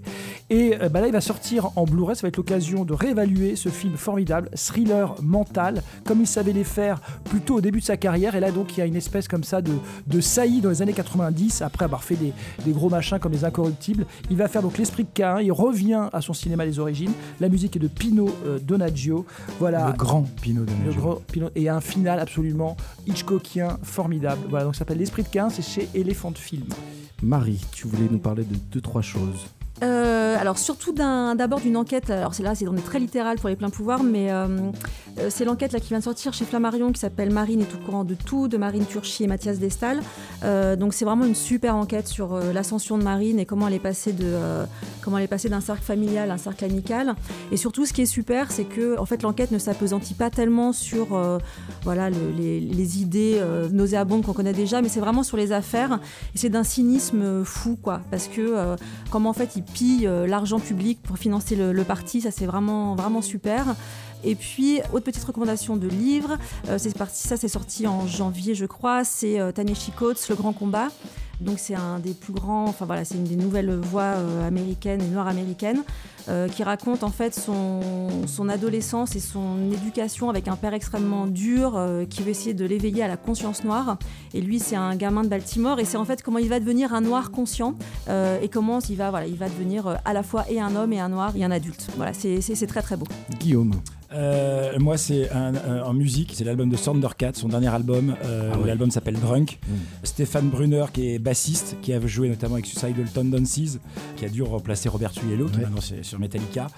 [0.50, 3.56] Et euh, bah là, il va sortir en Blu-ray, ça va être l'occasion de réévaluer
[3.56, 7.96] ce film formidable, thriller mental, comme il savait les faire plutôt au début de sa
[7.96, 8.34] carrière.
[8.34, 10.92] Et là, donc, il y a une espèce comme ça de, saillie dans les années
[10.92, 14.04] 90, après avoir fait des gros machins comme Les Incorruptibles.
[14.28, 17.12] Il va faire donc L'Esprit de Cain, il revient à son cinéma des origines.
[17.40, 19.24] La musique est de Pino euh, Donaggio.
[19.58, 19.88] Voilà.
[19.88, 20.86] Le grand Pino Donaggio.
[20.86, 22.76] Le grand Pino- Et un final absolument
[23.06, 24.42] Hitchcockien formidable.
[24.50, 26.66] Voilà, donc ça s'appelle L'Esprit de Cain, c'est chez Elephant Film.
[27.22, 29.46] Marie, tu voulais nous parler de deux, trois choses.
[29.84, 33.48] Euh, alors surtout d'abord d'une enquête, alors c'est là c'est on est très littéral pour
[33.50, 34.46] les pleins pouvoirs, mais euh,
[35.18, 38.04] euh, c'est l'enquête qui vient de sortir chez Flammarion qui s'appelle Marine est tout courant
[38.04, 40.00] de tout, de Marine Turchi et Mathias Destal.
[40.78, 44.12] Donc c'est vraiment une super enquête sur l'ascension de Marine et comment elle est passée
[44.12, 44.36] de
[45.02, 47.14] comment d'un cercle familial à un cercle amical.
[47.50, 50.72] Et surtout ce qui est super, c'est que en fait l'enquête ne s'apesantit pas tellement
[50.72, 51.18] sur
[51.82, 53.40] voilà le- les, idées
[53.72, 55.98] nauséabondes qu'on connaît déjà, mais c'est vraiment sur les affaires
[56.34, 58.76] et c'est d'un cynisme fou quoi, parce que
[59.10, 63.74] comment en fait ils euh, l'argent public pour financer le, parti, ça c'est vraiment super.
[64.22, 68.64] Et puis, autre petite recommandation de livre, euh, c'est ça c'est sorti en janvier je
[68.64, 69.52] crois, c'est euh,
[69.96, 70.88] Coates, Le Grand Combat.
[71.44, 75.02] Donc c'est un des plus grands, enfin voilà, c'est une des nouvelles voix euh, américaines
[75.02, 75.82] et noires américaines
[76.28, 81.26] euh, qui raconte en fait son, son adolescence et son éducation avec un père extrêmement
[81.26, 83.98] dur euh, qui veut essayer de l'éveiller à la conscience noire.
[84.32, 86.94] Et lui, c'est un gamin de Baltimore et c'est en fait comment il va devenir
[86.94, 87.74] un noir conscient
[88.08, 90.94] euh, et comment il va, voilà, il va devenir à la fois et un homme
[90.94, 91.88] et un noir et un adulte.
[91.96, 93.06] Voilà, c'est très très beau.
[93.38, 93.72] Guillaume.
[94.12, 98.14] Euh, moi, c'est en musique, c'est l'album de Thundercat, son dernier album.
[98.24, 98.68] euh, Ah ouais.
[98.68, 99.58] L'album s'appelle Drunk.
[100.04, 103.78] Stéphane Brunner, qui est bassiste, qui a joué notamment avec Suicidal Tendencies,
[104.16, 105.62] qui a dû remplacer Robert Trujillo, qui Ouais.
[105.64, 106.68] maintenant sur Metallica.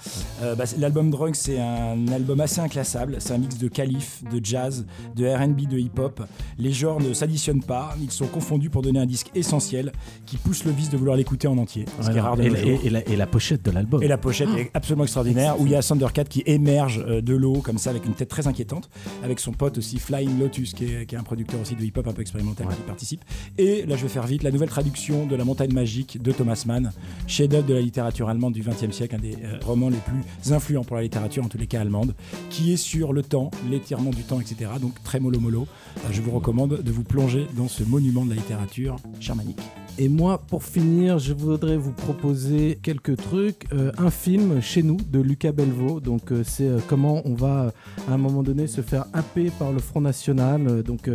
[0.41, 3.17] Euh, bah, l'album Drunk, c'est un album assez inclassable.
[3.19, 6.23] C'est un mix de calif, de jazz, de RB, de hip-hop.
[6.57, 9.91] Les genres ne s'additionnent pas, ils sont confondus pour donner un disque essentiel
[10.25, 11.85] qui pousse le vice de vouloir l'écouter en entier.
[12.01, 12.79] Ce qui est rare de et, la- jours.
[12.83, 14.01] et- et la, et la pochette de l'album.
[14.01, 17.35] Et la pochette est absolument extraordinaire, où il y a Thundercat qui émerge euh, de
[17.35, 18.89] l'eau, comme ça, avec une tête très inquiétante,
[19.23, 22.07] avec son pote aussi Flying Lotus, qui est, qui est un producteur aussi de hip-hop
[22.07, 23.21] un peu expérimental qui participe.
[23.59, 26.91] Et là, je vais faire la nouvelle traduction de La montagne magique de Thomas Mann,
[27.27, 30.83] chef-d'œuvre de la littérature allemande du XXe siècle, un des euh, romans les plus influents
[30.83, 32.13] pour la littérature, en tous les cas allemande,
[32.49, 34.71] qui est sur le temps, l'étirement du temps, etc.
[34.81, 35.67] Donc très mollo mollo.
[35.97, 39.59] Euh, je vous recommande de vous plonger dans ce monument de la littérature germanique.
[39.99, 43.65] Et moi, pour finir, je voudrais vous proposer quelques trucs.
[43.73, 45.99] Euh, un film chez nous de Lucas Belvaux.
[45.99, 47.73] Donc, c'est comment on va
[48.07, 50.83] à un moment donné se faire happer par le Front National.
[50.83, 51.09] Donc,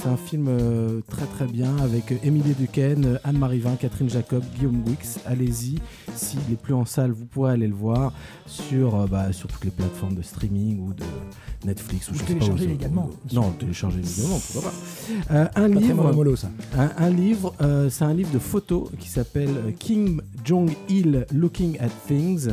[0.00, 4.08] c'est un film euh, très très bien avec euh, Émilie Duquesne, euh, Anne-Marie Vin, Catherine
[4.08, 5.18] Jacob, Guillaume Wix.
[5.26, 5.78] Allez-y.
[6.14, 8.12] S'il n'est plus en salle, vous pourrez aller le voir
[8.46, 11.04] sur, euh, bah, sur toutes les plateformes de streaming ou de
[11.64, 12.08] Netflix.
[12.08, 13.10] Ou, Ou je sais pas télécharger légalement.
[13.32, 15.34] Non, télécharger légalement, pourquoi pas.
[15.34, 16.12] Euh, un Pas livre.
[16.12, 16.50] mollo, ça.
[16.76, 21.76] Un, un livre, euh, c'est un livre de photos qui s'appelle euh, Kim Jong-il Looking
[21.80, 22.50] at Things.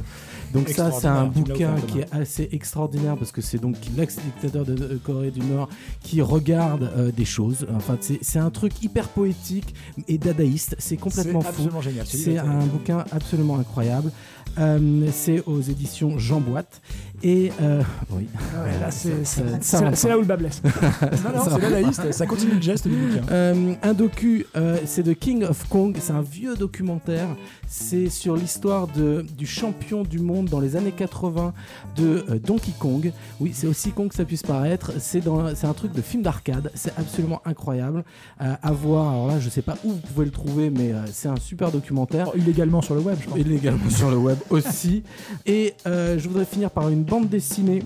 [0.56, 5.00] Donc ça, c'est un bouquin qui est assez extraordinaire parce que c'est donc l'ex-dictateur de
[5.04, 5.70] Corée du Nord
[6.02, 7.68] qui regarde euh, des choses.
[7.76, 9.76] Enfin, c'est un truc hyper poétique
[10.08, 10.76] et dadaïste.
[10.80, 11.70] C'est complètement fou.
[12.06, 14.12] C'est un bouquin absolument incroyable.
[14.58, 16.82] Euh, c'est aux éditions Jean Boîte.
[17.24, 17.82] Et euh,
[18.12, 20.62] oui, Ouais, là, c'est- c'est- c'est- c'est là où le bas blesse.
[20.64, 23.22] Non, non, c'est dadaïste, ça continue le geste du bouquin.
[23.32, 24.46] Euh, un docu,
[24.86, 27.28] c'est de King of Kong, c'est un vieux documentaire.
[27.68, 31.54] C'est sur l'histoire de- du champion du monde dans les années 80
[31.96, 33.12] de Donkey Kong.
[33.40, 34.92] Oui, c'est aussi con que ça puisse paraître.
[35.00, 36.70] C'est dans- c'est un truc de film d'arcade.
[36.76, 38.04] C'est absolument incroyable
[38.40, 39.10] à voir.
[39.12, 42.28] Alors là, je sais pas où vous pouvez le trouver, mais c'est un super documentaire.
[42.36, 43.40] illégalement sur le web, je pense.
[43.40, 45.04] Illégalement sur le web aussi.
[45.46, 47.84] Et euh, je voudrais finir par une bande dessinée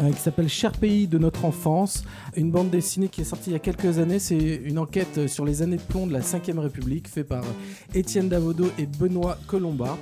[0.00, 2.04] euh, qui s'appelle Cher pays de notre enfance,
[2.36, 4.18] une bande dessinée qui est sortie il y a quelques années.
[4.18, 7.44] C'est une enquête sur les années de plomb de la 5ème République, fait par
[7.94, 9.96] Étienne Davodo et Benoît Colomba.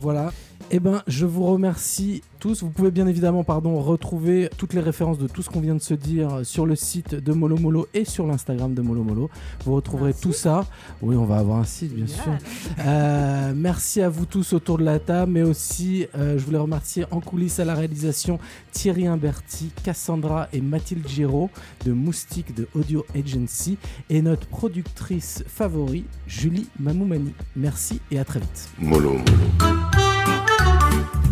[0.00, 0.32] Voilà.
[0.70, 2.62] Eh ben, je vous remercie tous.
[2.62, 5.80] Vous pouvez bien évidemment, pardon, retrouver toutes les références de tout ce qu'on vient de
[5.80, 9.30] se dire sur le site de Molo Molo et sur l'Instagram de Molo Molo.
[9.64, 10.66] Vous retrouverez tout ça.
[11.00, 12.32] Oui, on va avoir un site, bien sûr.
[12.80, 17.06] Euh, merci à vous tous autour de la table, mais aussi, euh, je voulais remercier
[17.10, 18.38] en coulisses à la réalisation
[18.72, 21.48] Thierry Imberti, Cassandra et Mathilde Giraud
[21.86, 23.78] de Moustique de Audio Agency
[24.10, 27.32] et notre productrice favori, Julie Mamoumani.
[27.56, 28.68] Merci et à très vite.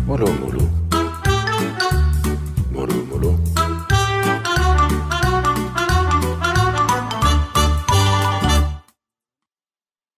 [0.05, 0.63] Molo, molo.
[2.71, 3.26] Molo, molo.